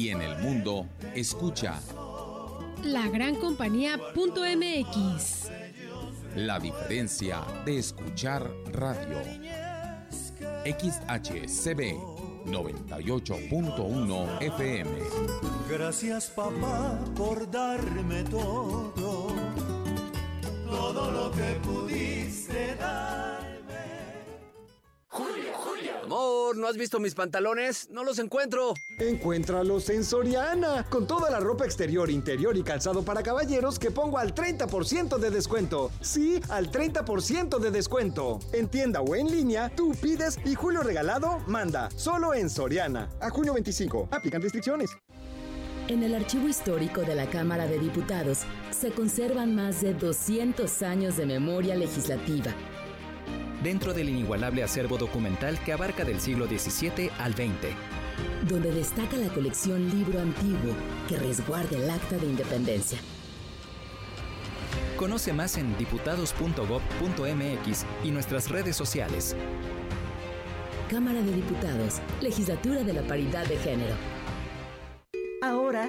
[0.00, 1.78] y en el mundo, escucha
[2.84, 5.50] la gran compañía.mx.
[6.36, 9.18] La diferencia de escuchar radio.
[10.64, 11.98] XHCB
[12.46, 14.90] 98.1 FM.
[15.68, 18.94] Gracias papá por darme todo,
[20.66, 23.09] todo lo que pudiste darme.
[26.10, 27.88] Amor, ¿no has visto mis pantalones?
[27.88, 28.74] No los encuentro.
[28.98, 34.18] Encuéntralos en Soriana, con toda la ropa exterior, interior y calzado para caballeros que pongo
[34.18, 35.92] al 30% de descuento.
[36.00, 38.40] Sí, al 30% de descuento.
[38.52, 41.88] En tienda o en línea, tú pides y Julio Regalado manda.
[41.94, 43.08] Solo en Soriana.
[43.20, 44.08] A junio 25.
[44.10, 44.90] Aplican restricciones.
[45.86, 48.40] En el archivo histórico de la Cámara de Diputados
[48.72, 52.52] se conservan más de 200 años de memoria legislativa
[53.62, 57.74] dentro del inigualable acervo documental que abarca del siglo XVII al XX.
[58.48, 60.74] Donde destaca la colección Libro Antiguo
[61.08, 62.98] que resguarda el Acta de Independencia.
[64.96, 69.34] Conoce más en diputados.gov.mx y nuestras redes sociales.
[70.90, 73.94] Cámara de Diputados, Legislatura de la Paridad de Género.
[75.42, 75.88] Ahora,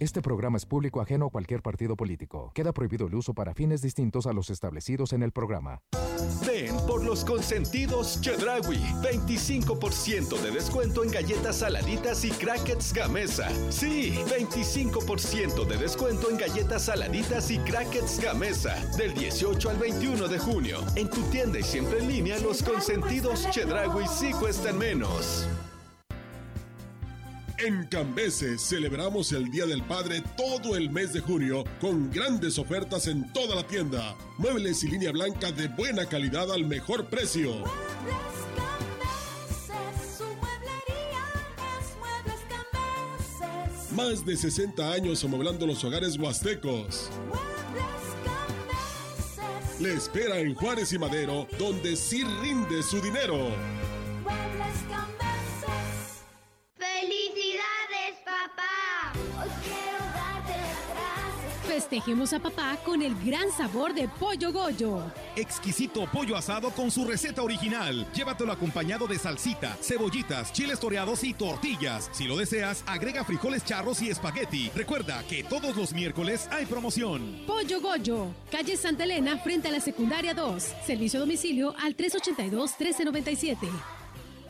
[0.00, 2.52] Este programa es público ajeno a cualquier partido político.
[2.54, 5.82] Queda prohibido el uso para fines distintos a los establecidos en el programa.
[6.46, 8.78] Ven por los consentidos Chedrawi.
[9.02, 13.50] 25% de descuento en galletas saladitas y crackets Gamesa.
[13.70, 18.74] Sí, 25% de descuento en galletas saladitas y crackets Gamesa.
[18.96, 20.78] Del 18 al 21 de junio.
[20.96, 25.46] En tu tienda y siempre en línea, los consentidos Chedrawi sí cuestan menos.
[27.62, 33.06] En Cambeses celebramos el Día del Padre todo el mes de junio con grandes ofertas
[33.06, 34.16] en toda la tienda.
[34.38, 37.52] Muebles y línea blanca de buena calidad al mejor precio.
[43.94, 47.10] Más de 60 años amueblando los hogares huastecos.
[49.78, 53.48] Le espera en Juárez y Madero, donde sí rinde su dinero.
[61.90, 65.02] Festejemos a papá con el gran sabor de Pollo Goyo.
[65.34, 68.06] Exquisito pollo asado con su receta original.
[68.12, 72.08] Llévatelo acompañado de salsita, cebollitas, chiles toreados y tortillas.
[72.12, 74.70] Si lo deseas, agrega frijoles charros y espagueti.
[74.74, 77.42] Recuerda que todos los miércoles hay promoción.
[77.46, 80.62] Pollo Goyo, calle Santa Elena frente a la secundaria 2.
[80.86, 83.56] Servicio a domicilio al 382-1397.
[83.58, 83.68] ¡Felicidades,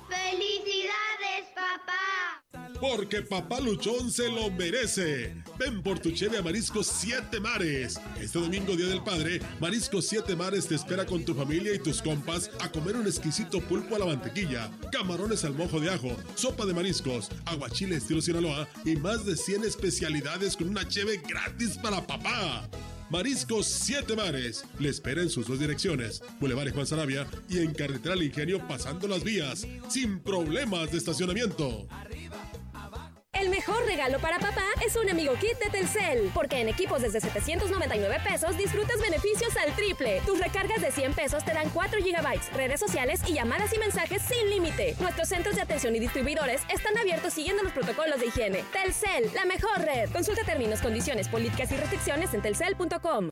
[0.09, 0.50] papá!
[2.81, 5.35] Porque papá luchón se lo merece.
[5.59, 8.01] Ven por tu cheve a Mariscos Siete Mares.
[8.19, 12.01] Este domingo, Día del Padre, Mariscos Siete Mares te espera con tu familia y tus
[12.01, 16.65] compas a comer un exquisito pulpo a la mantequilla, camarones al mojo de ajo, sopa
[16.65, 22.07] de mariscos, aguachile estilo Sinaloa y más de 100 especialidades con una cheve gratis para
[22.07, 22.67] papá.
[23.11, 24.65] Mariscos Siete Mares.
[24.79, 29.07] Le espera en sus dos direcciones, Boulevard Juan Sarabia y en Carretera al Ingenio pasando
[29.07, 31.87] las vías, sin problemas de estacionamiento.
[33.51, 38.19] Mejor regalo para papá es un amigo kit de Telcel, porque en equipos desde 799
[38.23, 40.23] pesos disfrutas beneficios al triple.
[40.25, 44.23] Tus recargas de 100 pesos te dan 4 gigabytes, redes sociales y llamadas y mensajes
[44.23, 44.95] sin límite.
[45.01, 48.65] Nuestros centros de atención y distribuidores están abiertos siguiendo los protocolos de higiene.
[48.73, 50.09] Telcel, la mejor red.
[50.13, 53.31] Consulta términos, condiciones, políticas y restricciones en telcel.com.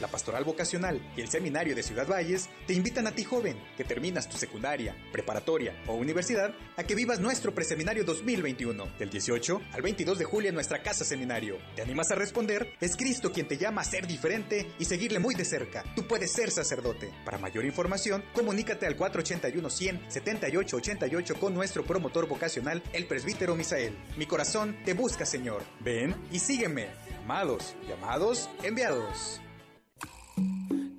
[0.00, 3.84] La Pastoral Vocacional y el Seminario de Ciudad Valles te invitan a ti joven que
[3.84, 9.82] terminas tu secundaria, preparatoria o universidad a que vivas nuestro preseminario 2021 del 18 al
[9.82, 11.58] 22 de julio en nuestra casa seminario.
[11.76, 12.72] ¿Te animas a responder?
[12.80, 15.84] Es Cristo quien te llama a ser diferente y seguirle muy de cerca.
[15.94, 17.12] Tú puedes ser sacerdote.
[17.24, 23.98] Para mayor información, comunícate al 481 100 7888 con nuestro promotor vocacional, el presbítero Misael.
[24.16, 25.62] Mi corazón te busca, Señor.
[25.80, 26.88] Ven y sígueme.
[27.22, 29.40] Amados, llamados, enviados.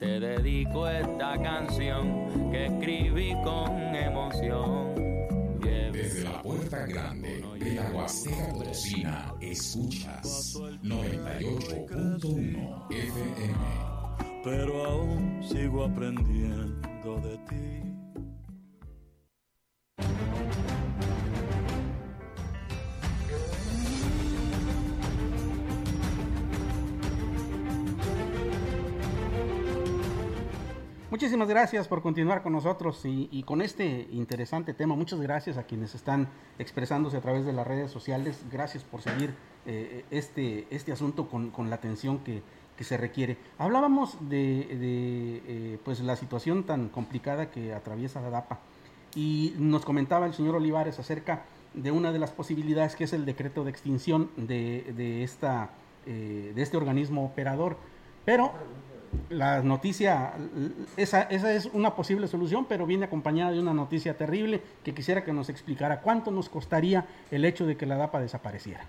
[0.02, 4.96] Te dedico esta canción que escribí con emoción.
[5.62, 13.54] Desde la puerta grande de la Huasteca Potosina, escuchas 98.1 FM.
[14.44, 18.01] Pero aún sigo aprendiendo de ti.
[31.22, 34.96] Muchísimas gracias por continuar con nosotros y, con este interesante tema.
[34.96, 38.44] Muchas gracias a quienes están expresándose a través de las redes sociales.
[38.52, 39.36] Gracias por seguir
[39.68, 42.42] eh, este, este asunto con, la atención que,
[42.80, 43.38] se requiere.
[43.60, 48.60] Hablábamos de, eh, pues la situación tan complicada que atraviesa la DAPA
[49.14, 51.44] y nos comentaba el señor Olivares acerca
[51.76, 55.70] de una de las posibilidades que es el decreto de extinción de, esta,
[56.08, 57.78] eh, de este organismo operador.
[58.26, 58.54] Pero
[59.30, 60.34] la noticia,
[60.98, 65.24] esa, esa es una posible solución, pero viene acompañada de una noticia terrible que quisiera
[65.24, 68.86] que nos explicara cuánto nos costaría el hecho de que la DAPA desapareciera.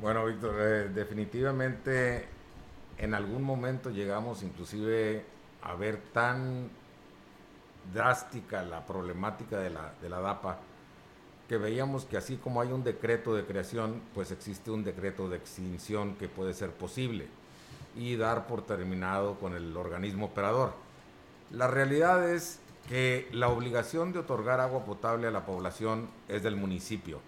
[0.00, 2.26] Bueno, Víctor, eh, definitivamente
[2.98, 5.24] en algún momento llegamos inclusive
[5.62, 6.68] a ver tan
[7.92, 10.58] drástica la problemática de la, de la DAPA
[11.48, 15.36] que veíamos que así como hay un decreto de creación, pues existe un decreto de
[15.36, 17.28] extinción que puede ser posible
[17.96, 20.72] y dar por terminado con el organismo operador.
[21.50, 26.56] La realidad es que la obligación de otorgar agua potable a la población es del
[26.56, 27.20] municipio.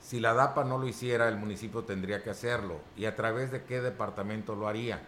[0.00, 2.78] Si la DAPA no lo hiciera, el municipio tendría que hacerlo.
[2.96, 5.02] ¿Y a través de qué departamento lo haría?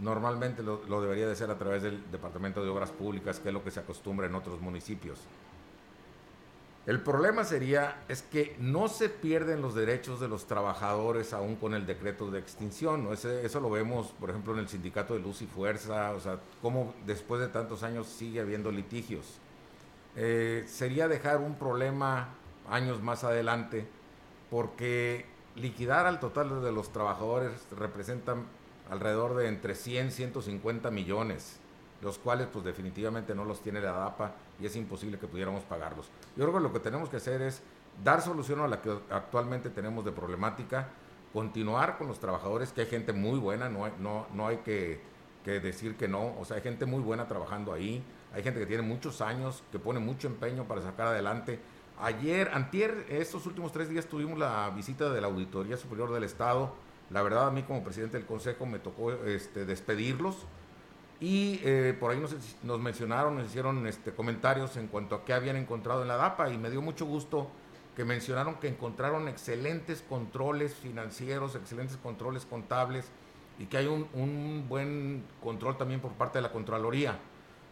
[0.00, 3.64] Normalmente lo, debería de ser a través del Departamento de Obras Públicas, que es lo
[3.64, 5.18] que se acostumbra en otros municipios.
[6.86, 11.74] El problema sería es que no se pierden los derechos de los trabajadores aún con
[11.74, 13.08] el decreto de extinción.
[13.12, 16.94] eso lo vemos, por ejemplo, en el sindicato de Luz y Fuerza, o sea, cómo
[17.04, 19.38] después de tantos años sigue habiendo litigios.
[20.14, 22.28] Eh, sería dejar un problema
[22.70, 23.84] años más adelante,
[24.48, 28.44] porque liquidar al total de los trabajadores representan
[28.88, 31.58] alrededor de entre 100 y 150 millones
[32.02, 36.06] los cuales pues definitivamente no los tiene la DAPA y es imposible que pudiéramos pagarlos.
[36.36, 37.62] Yo creo que lo que tenemos que hacer es
[38.04, 40.88] dar solución a la que actualmente tenemos de problemática,
[41.32, 45.00] continuar con los trabajadores, que hay gente muy buena, no hay, no, no hay que,
[45.44, 48.02] que decir que no, o sea, hay gente muy buena trabajando ahí,
[48.34, 51.58] hay gente que tiene muchos años, que pone mucho empeño para sacar adelante.
[51.98, 56.74] Ayer, antier, estos últimos tres días tuvimos la visita de la Auditoría Superior del Estado.
[57.10, 60.46] La verdad, a mí como presidente del Consejo me tocó este, despedirlos
[61.18, 65.32] y eh, por ahí nos, nos, mencionaron, nos hicieron este, comentarios en cuanto a qué
[65.32, 67.50] habían encontrado en la DAPA y me dio mucho gusto
[67.96, 73.06] que mencionaron que encontraron excelentes controles financieros, excelentes controles contables
[73.58, 77.18] y que hay un, buen control también por parte de la Contraloría.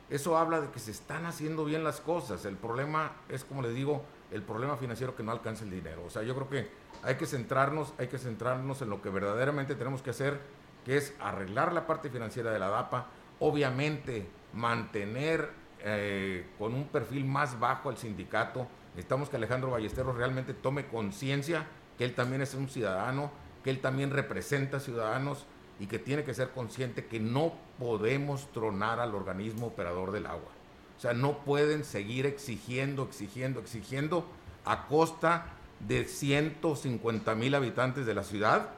[0.09, 2.47] Eso habla de que se están haciendo bien las cosas.
[2.47, 6.03] El problema es, como les digo, el problema financiero que no alcanza el dinero.
[6.07, 6.71] O sea, yo creo que
[7.03, 10.41] hay que centrarnos, hay que centrarnos en lo que verdaderamente tenemos que hacer,
[10.87, 13.09] que es arreglar la parte financiera de la DAPA,
[13.41, 18.67] obviamente mantener eh, con un perfil más bajo al sindicato.
[18.91, 21.67] Necesitamos que Alejandro Ballesteros realmente tome conciencia
[21.99, 23.31] que él también es un ciudadano,
[23.63, 25.47] que él también representa ciudadanos
[25.81, 30.51] y que tiene que ser consciente que no podemos tronar al organismo operador del agua.
[30.97, 34.27] O sea, no pueden seguir exigiendo, exigiendo, exigiendo
[34.65, 35.47] a costa
[35.81, 38.71] de 150 mil habitantes de la ciudad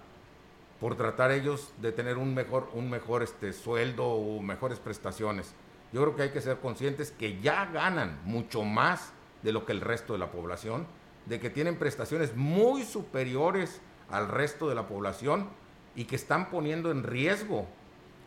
[0.80, 5.54] por tratar ellos de tener un mejor, un mejor este, sueldo o mejores prestaciones.
[5.92, 9.12] Yo creo que hay que ser conscientes que ya ganan mucho más
[9.42, 10.86] de lo que el resto de la población,
[11.26, 15.48] de que tienen prestaciones muy superiores al resto de la población
[15.94, 17.66] y que están poniendo en riesgo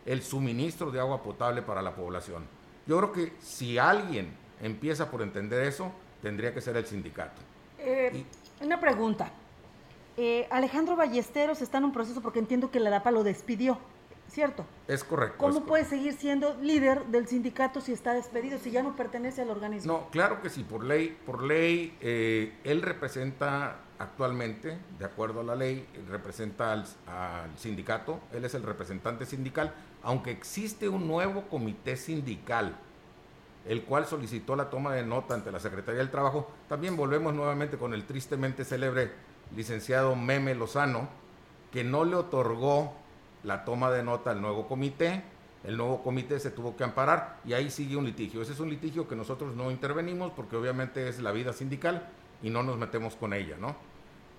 [0.06, 2.44] el suministro de agua potable para la población.
[2.86, 7.40] Yo creo que si alguien empieza por entender eso, tendría que ser el sindicato.
[7.78, 8.24] Eh,
[8.60, 9.30] una pregunta.
[10.16, 13.78] Eh, Alejandro Ballesteros está en un proceso porque entiendo que la DAPA lo despidió,
[14.28, 14.66] ¿cierto?
[14.88, 15.38] Es correcto.
[15.38, 19.50] ¿Cómo puede seguir siendo líder del sindicato si está despedido, si ya no pertenece al
[19.50, 19.92] organismo?
[19.92, 25.44] No, claro que sí, por ley, por ley, eh, él representa actualmente, de acuerdo a
[25.44, 31.42] la ley, representa al, al, sindicato, él es el representante sindical, aunque existe un nuevo
[31.48, 32.76] comité sindical,
[33.66, 37.76] el cual solicitó la toma de nota ante la Secretaría del Trabajo, también volvemos nuevamente
[37.76, 39.12] con el tristemente célebre
[39.54, 41.08] licenciado Meme Lozano,
[41.72, 42.92] que no le otorgó
[43.42, 45.22] la toma de nota al nuevo comité.
[45.64, 48.40] El nuevo comité se tuvo que amparar y ahí sigue un litigio.
[48.40, 52.08] Ese es un litigio que nosotros no intervenimos porque obviamente es la vida sindical
[52.42, 53.76] y no nos metemos con ella, ¿no?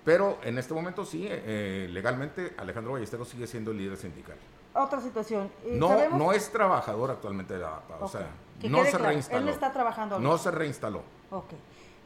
[0.04, 4.36] Pero en este momento sí, eh, legalmente Alejandro Ballesteros sigue siendo el líder sindical.
[4.74, 5.50] Otra situación.
[5.64, 8.26] Eh, no, no es trabajador actualmente de la APA, o sea,
[8.68, 9.42] no se reinstaló.
[9.42, 10.18] Él está trabajando.
[10.18, 11.02] No se reinstaló.
[11.30, 11.52] Ok.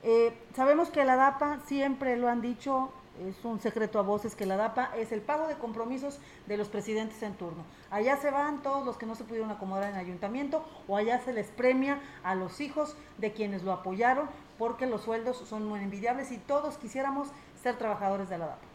[0.08, 2.92] Eh, sabemos que la DAPA, siempre lo han dicho,
[3.26, 6.68] es un secreto a voces que la DAPA es el pago de compromisos de los
[6.68, 7.64] presidentes en turno.
[7.90, 11.32] Allá se van todos los que no se pudieron acomodar en ayuntamiento o allá se
[11.32, 14.28] les premia a los hijos de quienes lo apoyaron
[14.58, 17.26] porque los sueldos son muy envidiables y todos quisiéramos
[17.60, 18.66] ser trabajadores de la DAPA.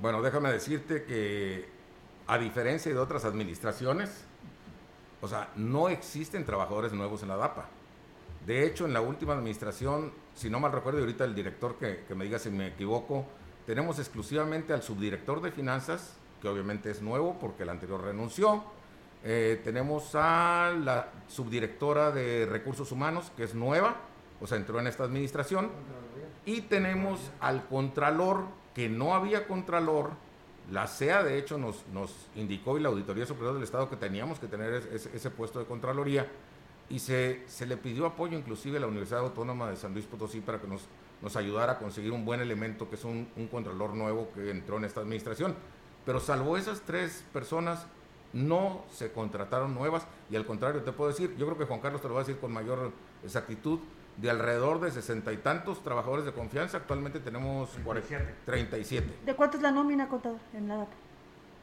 [0.00, 1.68] Bueno, déjame decirte que
[2.28, 4.24] a diferencia de otras administraciones,
[5.20, 7.66] o sea, no existen trabajadores nuevos en la DAPA.
[8.46, 12.04] De hecho, en la última administración, si no mal recuerdo, y ahorita el director que,
[12.14, 13.24] me diga si me equivoco,
[13.66, 18.62] tenemos exclusivamente al subdirector de finanzas, que obviamente es nuevo porque el anterior renunció.
[19.22, 23.96] Eh, tenemos a la subdirectora de recursos humanos, que es nueva,
[24.42, 25.70] o sea, entró en esta administración.
[26.44, 30.10] Y tenemos al contralor, que no había contralor.
[30.70, 31.84] La CEA, de hecho, nos,
[32.34, 36.26] indicó y la Auditoría Superior del Estado que teníamos que tener ese puesto de contraloría.
[36.90, 40.40] Y se, se le pidió apoyo inclusive a la Universidad Autónoma de San Luis Potosí
[40.40, 40.88] para que nos
[41.24, 44.76] nos ayudara a conseguir un buen elemento que es un, un contralor nuevo que entró
[44.76, 45.54] en esta administración.
[46.04, 47.86] Pero salvo esas tres personas,
[48.34, 52.02] no se contrataron nuevas y al contrario te puedo decir, yo creo que Juan Carlos
[52.02, 52.92] te lo va a decir con mayor
[53.24, 53.78] exactitud,
[54.16, 58.34] de alrededor de sesenta y tantos trabajadores de confianza, actualmente tenemos 47.
[58.44, 59.18] 37.
[59.24, 60.92] ¿De cuánto es la nómina, contador, en la DAPA?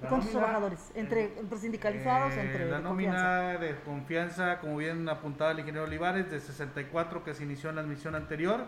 [0.01, 0.91] ¿De cuántos trabajadores?
[0.95, 2.33] ¿Entre, entre sindicalizados?
[2.33, 3.59] Eh, entre la de nómina confianza?
[3.59, 7.81] de confianza, como bien apuntaba el ingeniero Olivares, de 64 que se inició en la
[7.83, 8.65] admisión anterior,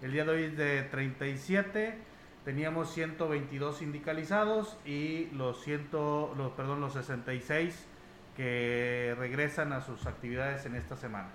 [0.00, 1.96] el día de hoy es de 37,
[2.44, 7.86] teníamos 122 sindicalizados y los, 100, los, perdón, los 66
[8.36, 11.28] que regresan a sus actividades en esta semana.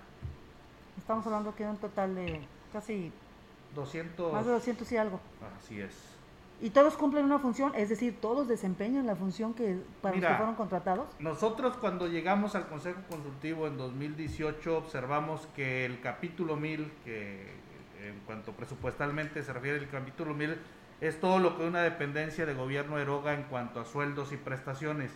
[0.98, 3.10] Estamos hablando que de un total de casi
[3.74, 4.30] 200.
[4.30, 5.20] más de 200 y algo.
[5.56, 6.17] Así es.
[6.60, 7.72] ¿Y todos cumplen una función?
[7.76, 11.06] Es decir, ¿todos desempeñan la función que para Mira, los que fueron contratados?
[11.20, 17.46] Nosotros cuando llegamos al Consejo Consultivo en 2018 observamos que el capítulo 1000, que
[18.02, 20.58] en cuanto presupuestalmente se refiere el capítulo 1000,
[21.00, 25.12] es todo lo que una dependencia de gobierno eroga en cuanto a sueldos y prestaciones.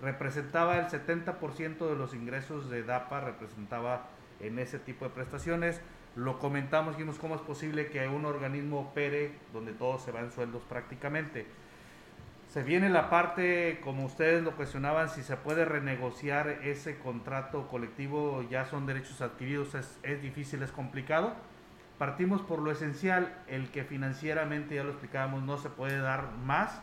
[0.00, 4.06] Representaba el 70% de los ingresos de DAPA, representaba
[4.40, 5.80] en ese tipo de prestaciones.
[6.16, 10.32] Lo comentamos, dijimos cómo es posible que un organismo opere donde todo se va en
[10.32, 11.46] sueldos prácticamente.
[12.48, 18.42] Se viene la parte, como ustedes lo cuestionaban, si se puede renegociar ese contrato colectivo,
[18.48, 21.34] ya son derechos adquiridos, es, es difícil, es complicado.
[21.98, 26.80] Partimos por lo esencial, el que financieramente, ya lo explicábamos, no se puede dar más,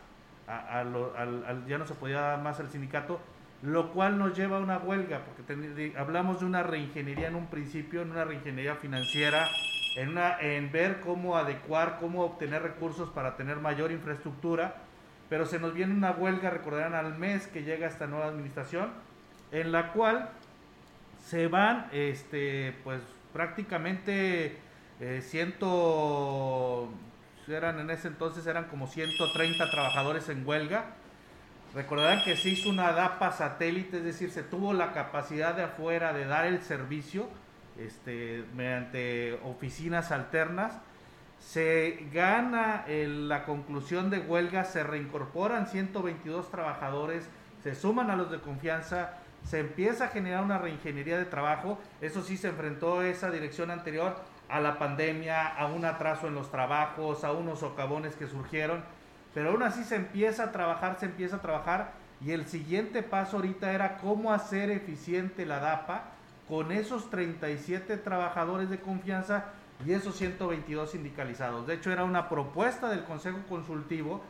[0.47, 3.19] al, ya no se podía dar más al sindicato,
[3.63, 8.01] lo cual nos lleva a una huelga, porque hablamos de una reingeniería en un principio,
[8.01, 9.47] en una reingeniería financiera,
[9.95, 14.75] en, una, en ver cómo adecuar, cómo obtener recursos para tener mayor infraestructura,
[15.29, 18.89] pero se nos viene una huelga, recordarán, al mes que llega esta nueva administración,
[19.53, 20.29] en la cual
[21.25, 23.01] se van, este, pues
[23.31, 24.57] prácticamente
[24.99, 26.89] eh, ciento,
[27.47, 30.95] eran en ese entonces eran como 130 trabajadores en huelga.
[31.73, 36.13] Recordarán que se hizo una DAPA satélite, es decir, se tuvo la capacidad de afuera
[36.13, 37.27] de dar el servicio
[37.79, 40.79] este, mediante oficinas alternas.
[41.39, 47.27] Se gana la conclusión de huelga, se reincorporan 122 trabajadores,
[47.63, 51.79] se suman a los de confianza, se empieza a generar una reingeniería de trabajo.
[52.01, 54.15] Eso sí se enfrentó esa dirección anterior
[54.47, 58.83] a la pandemia, a un atraso en los trabajos, a unos socavones que surgieron,
[59.33, 63.37] pero aún así se empieza a trabajar, se empieza a trabajar y el siguiente paso
[63.37, 66.03] ahorita era cómo hacer eficiente la DAPA
[66.47, 69.45] con esos 37 trabajadores de confianza
[69.85, 71.67] y esos 122 sindicalizados.
[71.67, 74.21] De hecho, era una propuesta del Consejo Consultivo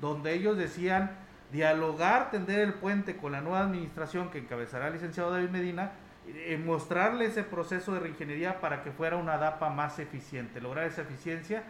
[0.00, 1.10] donde ellos decían
[1.52, 5.92] dialogar, tender el puente con la nueva administración que encabezará el licenciado David Medina,
[6.26, 11.02] eh, mostrarle ese proceso de reingeniería para que fuera una DAPA más eficiente, lograr esa
[11.02, 11.64] eficiencia,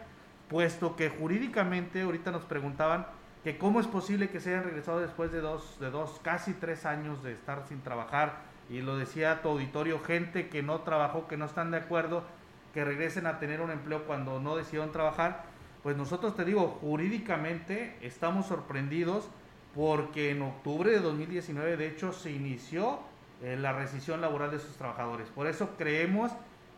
[0.53, 3.07] puesto que jurídicamente, ahorita nos preguntaban
[3.43, 6.85] que cómo es posible que se hayan regresado después de dos, de dos, casi tres
[6.85, 11.37] años de estar sin trabajar, y lo decía tu auditorio, gente que no trabajó, que
[11.37, 12.23] no están de acuerdo,
[12.71, 15.45] que regresen a tener un empleo cuando no decidieron trabajar,
[15.81, 19.27] pues nosotros te digo, jurídicamente estamos sorprendidos
[19.73, 22.99] porque en octubre de 2019 de hecho se inició
[23.41, 25.29] eh, la rescisión laboral de sus trabajadores.
[25.29, 26.31] Por eso creemos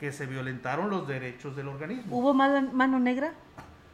[0.05, 2.15] que se violentaron los derechos del organismo.
[2.15, 3.33] ¿Hubo mano, negra?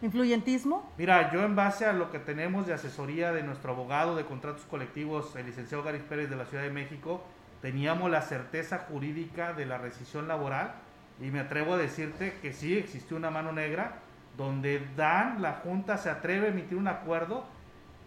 [0.01, 0.91] ¿Influyentismo?
[0.97, 4.65] Mira, yo en base a lo que tenemos de asesoría de nuestro abogado de contratos
[4.65, 7.23] colectivos, el licenciado Gary Pérez de la Ciudad de México,
[7.61, 10.73] teníamos la certeza jurídica de la rescisión laboral
[11.21, 13.99] y me atrevo a decirte que sí existió una mano negra
[14.35, 17.45] donde Dan, la Junta, se atreve a emitir un acuerdo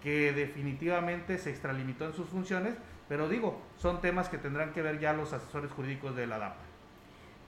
[0.03, 2.75] que definitivamente se extralimitó en sus funciones,
[3.09, 6.74] pero digo, son temas que tendrán que ver ya los asesores jurídicos de la DAPA.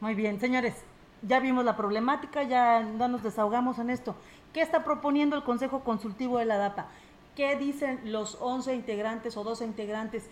[0.01, 0.75] Muy bien, señores,
[1.23, 4.15] ya vimos la problemática, ya, nos desahogamos en esto.
[4.53, 6.89] ¿Qué está proponiendo el Consejo Consultivo de la DAPA?
[7.35, 10.25] ¿Qué dicen los 11 integrantes o 12 integrantes?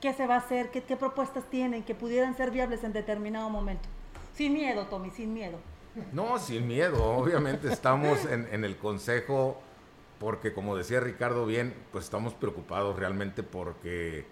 [0.00, 0.70] ¿Qué se va a hacer?
[0.70, 3.88] ¿Qué, qué propuestas tienen que pudieran ser viables en determinado momento?
[4.34, 5.58] Sin miedo, Tommy, sin miedo.
[6.12, 7.04] No, sin miedo.
[7.16, 9.60] Obviamente estamos en, en el Consejo
[10.18, 14.24] porque, como decía Ricardo bien, pues estamos preocupados realmente porque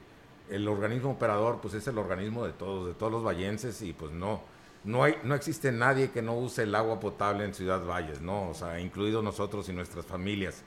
[0.49, 4.13] el organismo operador pues es el organismo de todos, de todos los vallenses y pues
[4.13, 4.41] no,
[4.85, 8.49] no, hay, no existe nadie que no use el agua potable en Ciudad Valles, ¿no?
[8.49, 10.63] O sea, incluidos nosotros y nuestras familias.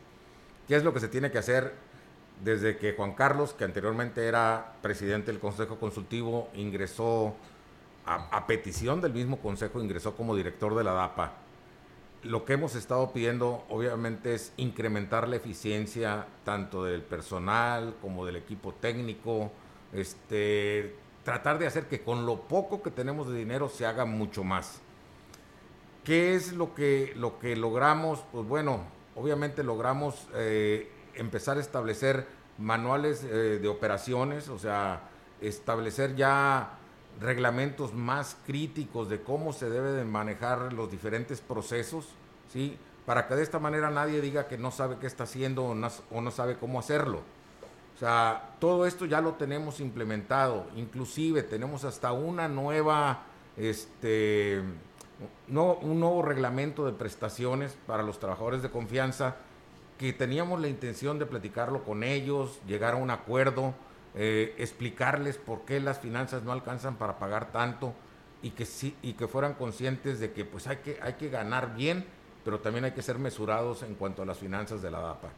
[0.68, 1.74] ¿Qué es lo que se tiene que hacer
[2.44, 7.36] desde que Juan Carlos, que anteriormente era presidente del Consejo Consultivo, ingresó
[8.06, 11.34] a, petición del mismo Consejo, ingresó como director de la DAPA?
[12.22, 18.38] Lo que hemos estado pidiendo, obviamente, es incrementar la eficiencia tanto del personal como del
[18.38, 19.52] equipo técnico,
[19.92, 24.44] este, tratar de hacer que con lo poco que tenemos de dinero se haga mucho
[24.44, 24.80] más.
[26.04, 28.24] ¿Qué es lo que, lo que logramos?
[28.32, 28.82] Pues bueno,
[29.16, 35.10] obviamente logramos eh, empezar a establecer manuales eh, de operaciones, o sea,
[35.40, 36.78] establecer ya
[37.22, 42.10] reglamentos más críticos de cómo se debe de manejar los diferentes procesos,
[42.52, 42.78] ¿sí?
[43.06, 46.32] Para que de esta manera nadie diga que no sabe qué está haciendo o no
[46.32, 47.22] sabe cómo hacerlo.
[47.96, 53.24] O sea, todo esto ya lo tenemos implementado, inclusive tenemos hasta una nueva,
[53.56, 54.64] este,
[55.48, 59.36] no, un nuevo reglamento de prestaciones para los trabajadores de confianza
[59.98, 63.74] que teníamos la intención de platicarlo con ellos, llegar a un acuerdo,
[64.16, 67.94] eh, explicarles por qué las finanzas no alcanzan para pagar tanto
[68.42, 71.76] y que sí y que fueran conscientes de que pues hay que hay que ganar
[71.76, 72.06] bien,
[72.44, 75.30] pero también hay que ser mesurados en cuanto a las finanzas de la DAPA.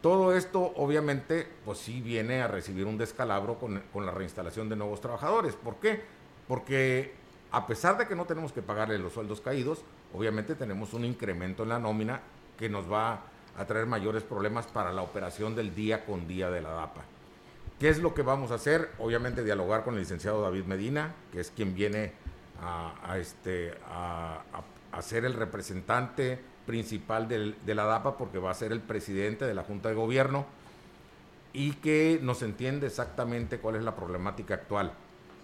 [0.00, 5.00] Todo esto obviamente pues sí viene a recibir un descalabro con, la reinstalación de nuevos
[5.00, 5.56] trabajadores.
[5.56, 6.02] ¿Por qué?
[6.46, 7.14] Porque
[7.50, 9.82] a pesar de que no tenemos que pagarle los sueldos caídos,
[10.14, 12.20] obviamente tenemos un incremento en la nómina
[12.56, 13.22] que nos va
[13.56, 17.02] a traer mayores problemas para la operación del día con día de la DAPA.
[17.80, 18.90] ¿Qué es lo que vamos a hacer?
[18.98, 22.12] Obviamente dialogar con el licenciado David Medina, que es quien viene
[22.60, 24.42] a, este, a,
[24.92, 29.54] a ser el representante principal de la DAPA porque va a ser el presidente de
[29.54, 30.44] la Junta de Gobierno
[31.54, 34.92] y que nos entiende exactamente cuál es la problemática actual.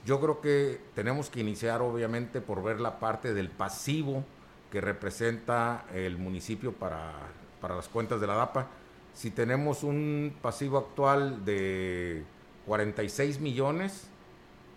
[0.04, 4.22] Yo creo que tenemos que iniciar obviamente por ver la parte del pasivo
[4.70, 7.12] que representa el municipio para,
[7.58, 8.66] para las cuentas de la DAPA.
[9.14, 12.22] Si tenemos un pasivo actual de
[12.66, 14.08] 46 millones,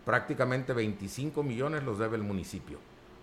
[0.05, 2.79] prácticamente 25 millones los debe el municipio.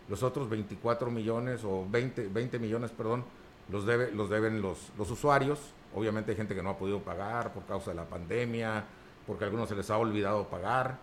[0.08, 3.24] Los otros 24 millones o 20, 20 millones, perdón,
[3.68, 5.58] los, debe, los deben los, los usuarios.
[5.94, 8.84] Obviamente hay gente que no ha podido pagar por causa de la pandemia,
[9.26, 10.98] porque a algunos se les ha olvidado pagar.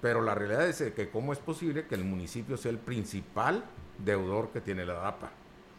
[0.00, 3.64] Pero la realidad es que cómo es posible que el municipio sea el principal
[3.98, 5.30] deudor que tiene la DAPA.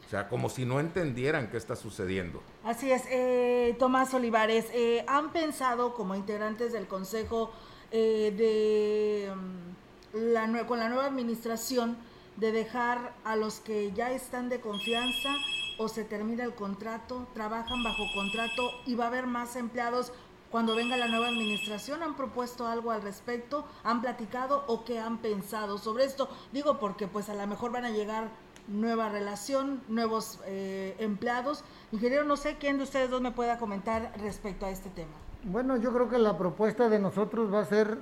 [0.05, 2.43] O sea, como si no entendieran qué está sucediendo.
[2.65, 7.51] Así es, eh, Tomás Olivares, eh, ¿han pensado como integrantes del Consejo
[7.91, 11.95] eh, de mm, la, con la nueva administración
[12.37, 15.35] de dejar a los que ya están de confianza
[15.77, 20.13] o se termina el contrato, trabajan bajo contrato y va a haber más empleados
[20.49, 22.03] cuando venga la nueva administración?
[22.03, 23.65] ¿Han propuesto algo al respecto?
[23.83, 26.29] ¿Han platicado o qué han pensado sobre esto?
[26.51, 28.29] Digo porque pues a lo mejor van a llegar
[28.67, 31.63] nueva relación, nuevos eh, empleados.
[31.91, 35.13] Ingeniero, no sé quién de ustedes dos me pueda comentar respecto a este tema.
[35.43, 37.97] Bueno, yo creo que la propuesta de nosotros va a ser,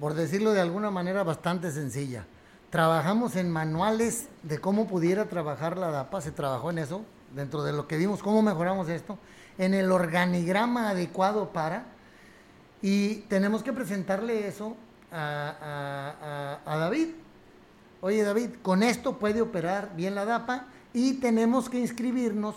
[0.00, 2.26] por decirlo de alguna manera, bastante sencilla
[2.70, 7.02] trabajamos en manuales de cómo pudiera trabajar la DAPA, se trabajó en eso,
[7.34, 9.18] dentro de lo que vimos, cómo mejoramos esto,
[9.56, 11.84] en el organigrama adecuado para,
[12.80, 14.76] y tenemos que presentarle eso
[15.10, 17.08] a, David.
[18.00, 22.54] Oye David, con esto puede operar bien la DAPA y tenemos que inscribirnos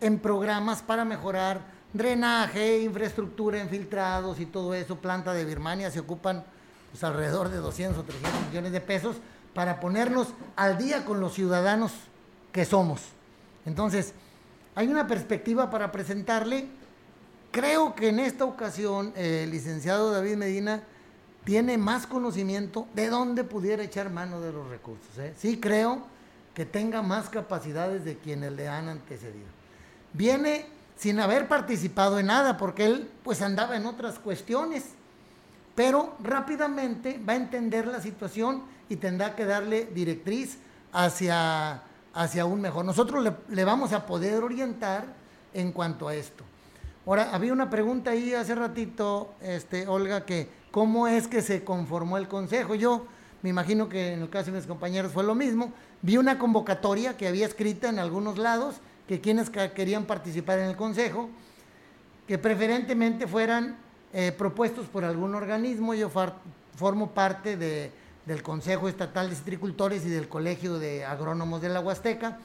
[0.00, 1.62] en programas para mejorar
[1.92, 4.96] drenaje, infraestructura, infiltrados y todo eso.
[4.96, 6.44] Planta de Birmania se ocupan
[6.92, 9.16] pues, alrededor de 200 o 300 millones de pesos
[9.54, 11.92] para ponernos al día con los ciudadanos
[12.52, 13.00] que somos.
[13.66, 14.12] Entonces,
[14.74, 16.68] hay una perspectiva para presentarle.
[17.50, 20.82] Creo que en esta ocasión el licenciado David Medina
[21.44, 25.16] tiene más conocimiento de dónde pudiera echar mano de los recursos.
[25.18, 25.34] ¿eh?
[25.38, 26.02] Sí creo
[26.54, 29.46] que tenga más capacidades de quienes le han antecedido.
[30.12, 34.84] Viene sin haber participado en nada, porque él pues andaba en otras cuestiones,
[35.74, 40.58] pero rápidamente va a entender la situación y tendrá que darle directriz
[40.92, 42.84] hacia, hacia un mejor.
[42.84, 45.06] Nosotros le, vamos a poder orientar
[45.52, 46.44] en cuanto a esto.
[47.06, 52.16] Ahora, había una pregunta ahí hace ratito, este, Olga, que cómo es que se conformó
[52.16, 52.74] el consejo.
[52.74, 53.06] Yo
[53.42, 55.72] me imagino que en el caso de mis compañeros fue lo mismo.
[56.02, 60.76] Vi una convocatoria que había escrita en algunos lados que quienes querían participar en el
[60.76, 61.28] consejo,
[62.26, 63.76] que preferentemente fueran
[64.14, 65.92] eh, propuestos por algún organismo.
[65.92, 66.08] Yo
[66.76, 67.90] formo parte de,
[68.24, 72.38] del Consejo Estatal de Citricultores y del Colegio de Agrónomos de la Huasteca.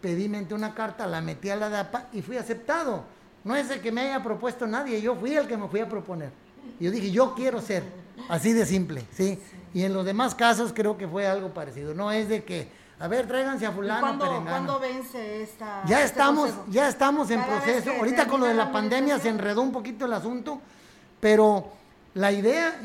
[0.00, 3.04] Pedí mente una carta, la metí a la DAPA y fui aceptado.
[3.44, 5.88] No es el que me haya propuesto nadie, yo fui el que me fui a
[5.88, 6.30] proponer.
[6.80, 7.84] Yo dije, yo quiero ser,
[8.28, 9.38] así de simple, ¿sí?
[9.72, 11.94] Y en los demás casos creo que fue algo parecido.
[11.94, 15.84] No es de que, a ver, tráiganse a fulano, ¿Cuándo, ¿cuándo vence esta?
[15.86, 17.92] Ya este estamos, ya estamos en proceso.
[17.92, 20.60] Ahorita con lo de la pandemia se enredó un poquito el asunto,
[21.24, 21.68] pero
[22.12, 22.82] la idea,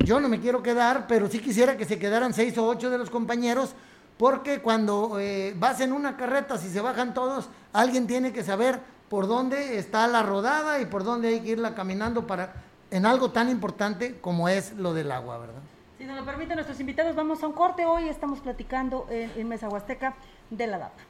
[0.00, 2.98] yo, no me quiero quedar, pero sí quisiera que se quedaran seis o ocho de
[2.98, 3.74] los compañeros,
[4.18, 8.80] porque cuando eh, vas en una carreta, si se bajan todos, alguien tiene que saber
[9.08, 12.52] por dónde está la rodada y por dónde hay que irla caminando para
[12.90, 15.62] en algo tan importante como es lo del agua, ¿verdad?
[15.96, 17.86] Si nos lo permiten nuestros invitados, vamos a un corte.
[17.86, 20.16] Hoy estamos platicando en, en Mesa Huasteca
[20.50, 21.09] de la DAPA.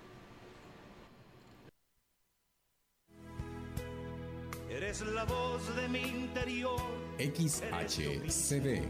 [4.90, 6.80] Eres la voz de mi interior.
[7.16, 8.82] XHCB,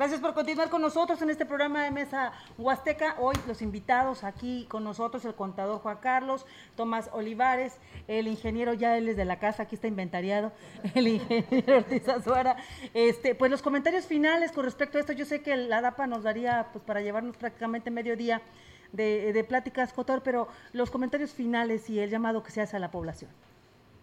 [0.00, 3.16] Gracias por continuar con nosotros en este programa de Mesa Huasteca.
[3.18, 7.78] Hoy los invitados aquí con nosotros, el contador Juan Carlos, Tomás Olivares,
[8.08, 10.52] el ingeniero, ya él es de la casa, aquí está inventariado,
[10.94, 12.56] el ingeniero Ortiz Azuara.
[12.94, 16.22] Este, pues los comentarios finales con respecto a esto, yo sé que la DAPA nos
[16.22, 18.40] daría pues para llevarnos prácticamente medio día
[18.92, 22.80] de, de pláticas, Cotor, pero los comentarios finales y el llamado que se hace a
[22.80, 23.30] la población.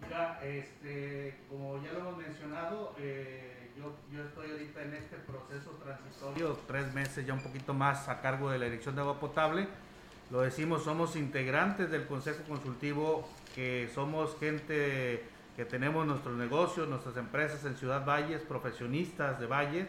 [0.06, 3.57] Mira, este, como ya lo hemos mencionado, eh,
[4.12, 8.50] yo, estoy ahorita en este proceso transitorio, tres meses ya un poquito más a cargo
[8.50, 9.68] de la dirección de agua potable.
[10.30, 15.24] Lo decimos, somos integrantes del Consejo Consultivo, que somos gente
[15.56, 19.88] que tenemos nuestros negocios, nuestras empresas en Ciudad Valles, profesionistas de Valle,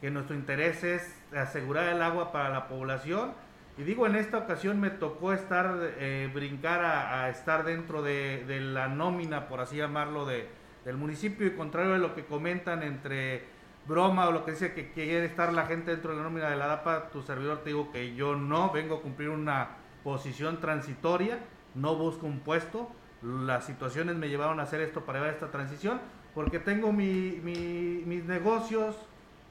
[0.00, 3.32] que nuestro interés es asegurar el agua para la población.
[3.78, 8.60] Y digo, en esta ocasión me tocó estar, eh, brincar a, estar dentro de, de
[8.60, 10.48] la nómina, por así llamarlo, de,
[10.84, 13.44] del municipio y contrario a lo que comentan entre
[13.86, 16.56] broma o lo que dice que quiere estar la gente dentro de la nómina de
[16.56, 19.68] la DAPA, tu servidor te digo que yo no, vengo a cumplir una
[20.04, 21.38] posición transitoria,
[21.74, 22.90] no busco un puesto,
[23.22, 26.00] las situaciones me llevaron a hacer esto para llevar esta transición,
[26.34, 28.96] porque tengo mi, mis negocios,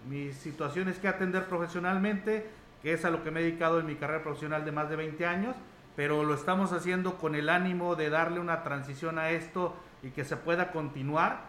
[0.08, 2.48] mis situaciones que atender profesionalmente,
[2.82, 4.96] que es a lo que me he dedicado en mi carrera profesional de más de
[4.96, 5.56] 20 años,
[5.96, 10.24] pero lo estamos haciendo con el ánimo de darle una transición a esto y que
[10.24, 11.48] se pueda continuar,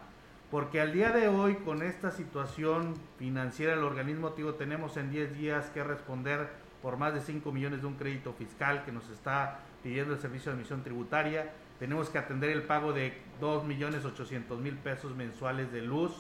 [0.51, 5.38] porque al día de hoy con esta situación financiera del organismo, digo, tenemos en 10
[5.38, 6.48] días que responder
[6.82, 10.51] por más de 5 millones de un crédito fiscal que nos está pidiendo el Servicio
[10.51, 15.72] de Admisión Tributaria, tenemos que atender el pago de 2 millones 800 mil pesos mensuales
[15.72, 16.12] de luz,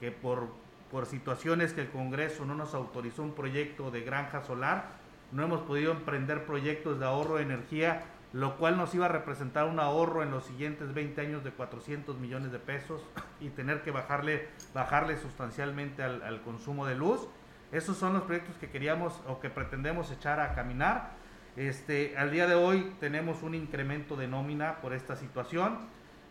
[0.00, 0.48] que por,
[0.90, 4.96] por situaciones que el Congreso no nos autorizó un proyecto de granja solar,
[5.32, 8.02] no hemos podido emprender proyectos de ahorro de energía
[8.32, 12.18] lo cual nos iba a representar un ahorro en los siguientes 20 años de 400
[12.18, 13.02] millones de pesos
[13.40, 17.28] y tener que bajarle, bajarle sustancialmente al, consumo de luz.
[17.72, 21.12] Esos son los proyectos que queríamos o que pretendemos echar a caminar.
[21.56, 25.78] Este, al día de hoy tenemos un incremento de nómina por esta situación.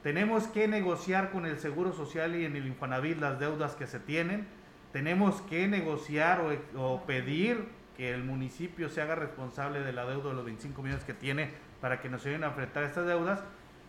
[0.04, 4.00] Tenemos que negociar con el Seguro Social y en el Infonavit las deudas que se
[4.00, 4.48] tienen.
[4.92, 7.68] tenemos que negociar o, o pedir
[7.98, 11.52] que el municipio se haga responsable de la deuda de los 25 millones que tiene
[11.82, 13.40] para que nos ayuden a enfrentar estas deudas.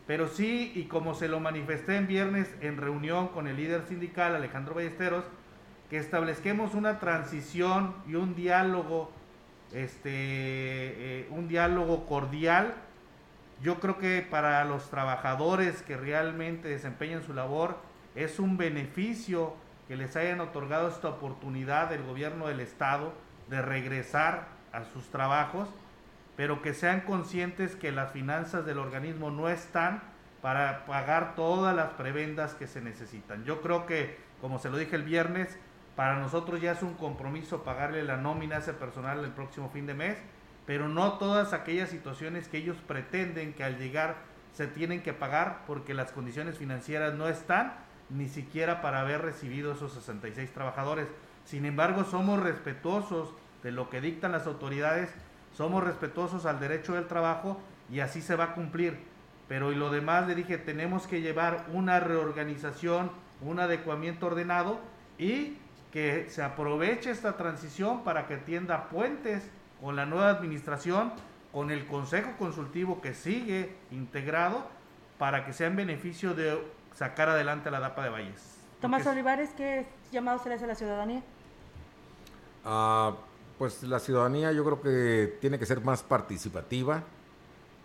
[0.07, 4.37] Pero sí, y como se lo manifesté en viernes en reunión con el líder sindical
[4.37, 5.25] Alejandro Ballesteros,
[5.91, 9.11] que establezquemos una transición y un diálogo,
[9.73, 12.75] este, eh, un diálogo cordial.
[13.63, 17.77] Yo creo que para los trabajadores que realmente desempeñan su labor
[18.15, 19.55] es un beneficio
[19.89, 23.13] que les hayan otorgado esta oportunidad del gobierno del estado
[23.49, 25.69] de regresar a sus trabajos,
[26.37, 30.03] pero que sean conscientes que las finanzas del organismo no están
[30.43, 33.45] para pagar todas las prebendas que se necesitan.
[33.45, 35.59] Yo creo que, como se lo dije el viernes,
[35.97, 39.87] para nosotros ya es un compromiso pagarle la nómina a ese personal el próximo fin
[39.87, 40.19] de mes,
[40.67, 44.17] pero no todas aquellas situaciones que ellos pretenden que al llegar
[44.53, 47.75] se tienen que pagar porque las condiciones financieras no están
[48.11, 51.09] ni siquiera para haber recibido esos 66 trabajadores.
[51.45, 53.33] Sin embargo, somos respetuosos
[53.63, 55.11] de lo que dictan las autoridades,
[55.57, 57.59] somos respetuosos al derecho del trabajo
[57.91, 58.99] y así se va a cumplir.
[59.49, 64.81] Pero y lo demás le dije, tenemos que llevar una reorganización, un adecuamiento ordenado
[65.19, 65.57] y
[65.93, 69.49] que se aproveche esta transición para que tienda puentes
[69.81, 71.13] con la nueva administración,
[71.53, 74.67] con el Consejo Consultivo que sigue integrado
[75.19, 76.61] para que sea en beneficio de
[76.93, 78.59] sacar adelante la DAPA de Valles.
[78.81, 81.23] Tomás Olivares, ¿qué llamado se le hace a la ciudadanía?
[82.63, 83.15] Ah,
[83.59, 87.05] pues la ciudadanía yo creo que tiene que ser más participativa,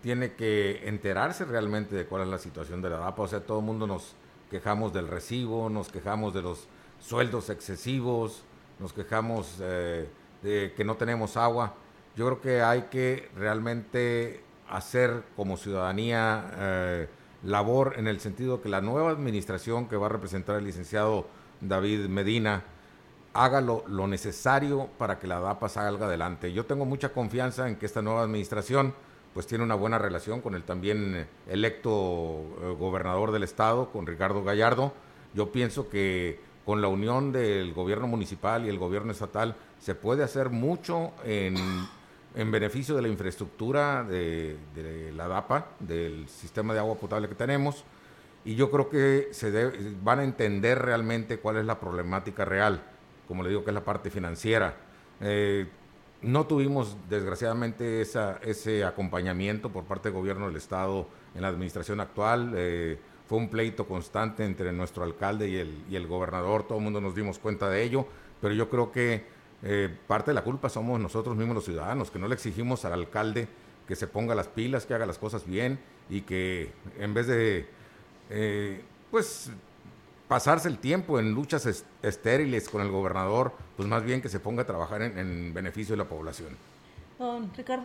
[0.02, 3.60] tiene que enterarse realmente de cuál es la situación de la DAPA, o sea, todo
[3.60, 4.16] el mundo nos
[4.50, 6.68] quejamos del recibo, nos quejamos de los
[7.00, 8.44] sueldos excesivos,
[8.80, 10.10] nos quejamos eh,
[10.42, 11.74] de que no tenemos agua.
[12.16, 17.08] Yo creo que hay que realmente hacer como ciudadanía eh,
[17.44, 21.28] labor en el sentido que la nueva administración que va a representar el licenciado
[21.62, 22.64] David Medina
[23.34, 26.52] haga lo, necesario para que la DAPA salga adelante.
[26.54, 28.94] Yo tengo mucha confianza en que esta nueva administración
[29.34, 34.44] pues tiene una buena relación con el también electo eh, gobernador del estado, con Ricardo
[34.44, 34.94] Gallardo.
[35.34, 40.24] Yo pienso que con la unión del gobierno municipal y el gobierno estatal se puede
[40.24, 41.56] hacer mucho en,
[42.52, 44.58] beneficio de la infraestructura de,
[45.16, 47.84] la DAPA, del sistema de agua potable que tenemos,
[48.44, 49.72] y yo creo que se
[50.04, 52.82] van a entender realmente cuál es la problemática real,
[53.32, 54.76] como le digo, que es la parte financiera.
[55.22, 55.66] Eh,
[56.22, 62.52] no tuvimos, desgraciadamente, ese acompañamiento por parte del gobierno del Estado en la administración actual.
[62.58, 66.84] Eh, fue un pleito constante entre nuestro alcalde y el, y el gobernador, todo el
[66.84, 68.06] mundo nos dimos cuenta de ello,
[68.42, 69.24] pero yo creo que
[69.64, 72.92] eh, parte de la culpa somos nosotros mismos los ciudadanos, que no le exigimos al
[72.92, 73.48] alcalde
[73.88, 75.80] que se ponga las pilas, que haga las cosas bien
[76.10, 77.66] y que en vez de,
[79.10, 79.52] pues,
[80.32, 84.62] pasarse el tiempo en luchas estériles con el gobernador, pues más bien que se ponga
[84.62, 86.56] a trabajar en, en beneficio de la población.
[87.20, 87.84] Don Ricardo.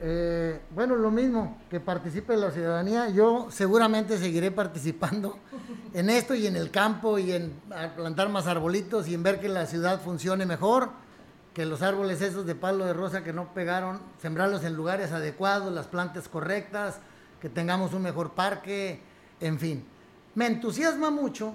[0.00, 3.08] Eh, bueno, lo mismo, que participe la ciudadanía.
[3.08, 5.40] Yo seguramente seguiré participando
[5.92, 7.52] en esto y en el campo y en
[7.96, 10.90] plantar más arbolitos y en ver que la ciudad funcione mejor,
[11.52, 15.72] que los árboles esos de palo de rosa que no pegaron, sembrarlos en lugares adecuados,
[15.72, 17.00] las plantas correctas,
[17.40, 19.00] que tengamos un mejor parque,
[19.40, 19.93] en fin.
[20.34, 21.54] Me entusiasma mucho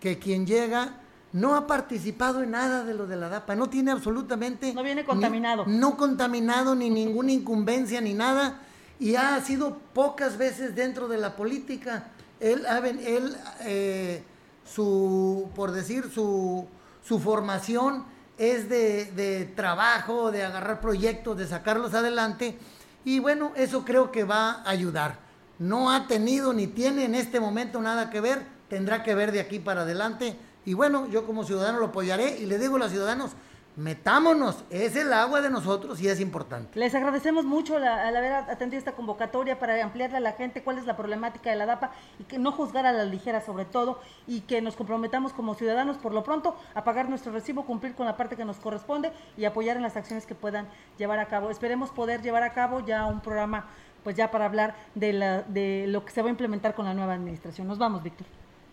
[0.00, 0.94] que quien llega
[1.32, 4.74] no ha participado en nada de lo de la DAPA, no tiene absolutamente...
[4.74, 5.64] No viene contaminado.
[5.66, 8.60] no contaminado, ni ninguna incumbencia, ni nada,
[8.98, 12.08] y ha sido pocas veces dentro de la política.
[12.40, 12.66] Él,
[13.06, 14.24] él eh,
[14.64, 16.66] su, por decir, su,
[17.04, 18.04] su formación
[18.36, 22.58] es de, de trabajo, de agarrar proyectos, de sacarlos adelante,
[23.04, 25.29] y bueno, eso creo que va a ayudar.
[25.60, 29.40] No ha tenido ni tiene en este momento nada que ver, tendrá que ver de
[29.40, 30.34] aquí para adelante
[30.64, 33.32] y bueno, yo como ciudadano lo apoyaré y le digo a los ciudadanos,
[33.76, 36.78] metámonos, es el agua de nosotros y es importante.
[36.78, 40.86] Les agradecemos mucho al haber atendido esta convocatoria para ampliarle a la gente cuál es
[40.86, 44.40] la problemática de la DAPA y que no juzgar a la ligera sobre todo y
[44.40, 48.16] que nos comprometamos como ciudadanos por lo pronto a pagar nuestro recibo, cumplir con la
[48.16, 51.50] parte que nos corresponde y apoyar en las acciones que puedan llevar a cabo.
[51.50, 53.66] Esperemos poder llevar a cabo ya un programa
[54.02, 56.94] pues ya para hablar de, la, de lo que se va a implementar con la
[56.94, 57.66] nueva administración.
[57.66, 58.26] Nos vamos, Víctor.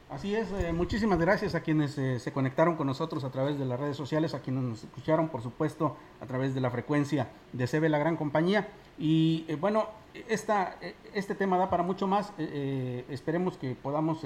[0.09, 3.65] Así es, eh, muchísimas gracias a quienes eh, se conectaron con nosotros a través de
[3.65, 7.67] las redes sociales, a quienes nos escucharon, por supuesto, a través de la frecuencia de
[7.67, 8.69] CB La Gran Compañía.
[8.97, 9.89] Y eh, bueno,
[10.29, 10.77] esta,
[11.13, 12.31] este tema da para mucho más.
[12.37, 14.25] esperemos que podamos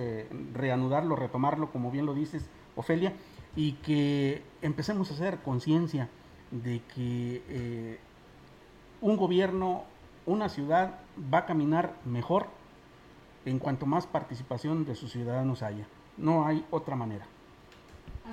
[0.53, 2.45] reanudarlo, retomarlo, como bien lo dices,
[2.75, 3.13] Ofelia,
[3.55, 6.07] y que empecemos a hacer conciencia
[6.51, 7.99] de que
[9.01, 9.83] un gobierno,
[10.25, 10.99] una ciudad
[11.33, 12.47] va a caminar mejor
[13.45, 15.87] en cuanto más participación de sus ciudadanos haya.
[16.17, 17.25] No hay otra manera.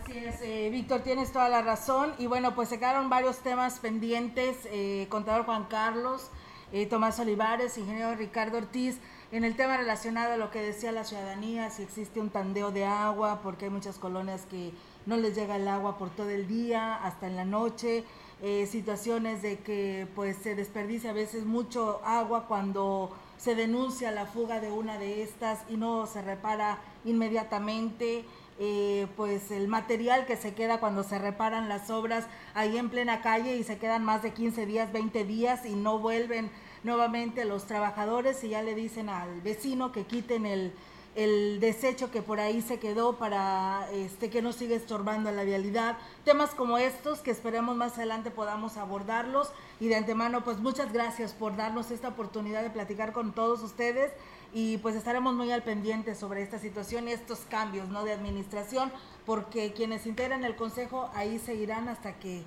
[0.03, 2.13] Así es, eh, Víctor, tienes toda la razón.
[2.19, 4.69] Y bueno, pues se quedaron varios temas pendientes.
[4.71, 6.31] Eh, contador Juan Carlos,
[6.73, 8.99] eh, Tomás Olivares, ingeniero Ricardo Ortiz,
[9.33, 12.85] en el tema relacionado a lo que decía la ciudadanía, si existe un tandeo de
[12.85, 14.73] agua, porque hay muchas colonias que
[15.07, 18.05] no les llega el agua por todo el día, hasta en la noche.
[18.41, 24.61] Situaciones de que pues se desperdicia a veces mucho agua cuando se denuncia la fuga
[24.61, 28.25] de una de estas y no se repara inmediatamente.
[28.61, 33.23] Eh, pues el material que se queda cuando se reparan las obras ahí en plena
[33.23, 36.51] calle y se quedan más de 15 días, 20 días y no vuelven
[36.83, 40.73] nuevamente los trabajadores y ya le dicen al vecino que quiten el,
[41.15, 45.99] el desecho que por ahí se quedó para este que no sigue estorbando la vialidad.
[46.25, 49.51] Temas como estos que esperemos más adelante podamos abordarlos
[49.81, 54.13] y de antemano pues muchas gracias por darnos esta oportunidad de platicar con todos ustedes
[54.53, 58.05] y pues estaremos muy al pendiente sobre esta situación y estos cambios ¿no?
[58.05, 58.93] de administración,
[59.27, 62.45] porque quienes integran el Consejo ahí seguirán hasta que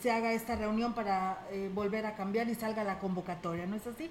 [0.00, 3.86] se haga esta reunión para eh, volver a cambiar y salga la convocatoria, ¿no es
[3.86, 4.10] así?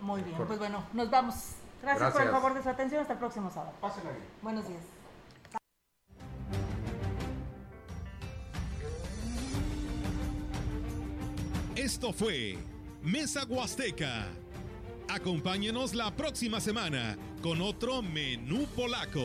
[0.00, 1.34] Muy bien, pues bueno, nos vamos.
[1.82, 3.72] Gracias, por el favor de su atención, hasta el próximo sábado.
[3.80, 4.24] Pásenla bien.
[4.40, 4.82] Buenos días.
[11.74, 12.58] Esto fue
[13.02, 14.28] Mesa Huasteca
[15.14, 19.20] Acompáñenos la próxima semana con otro menú polaco.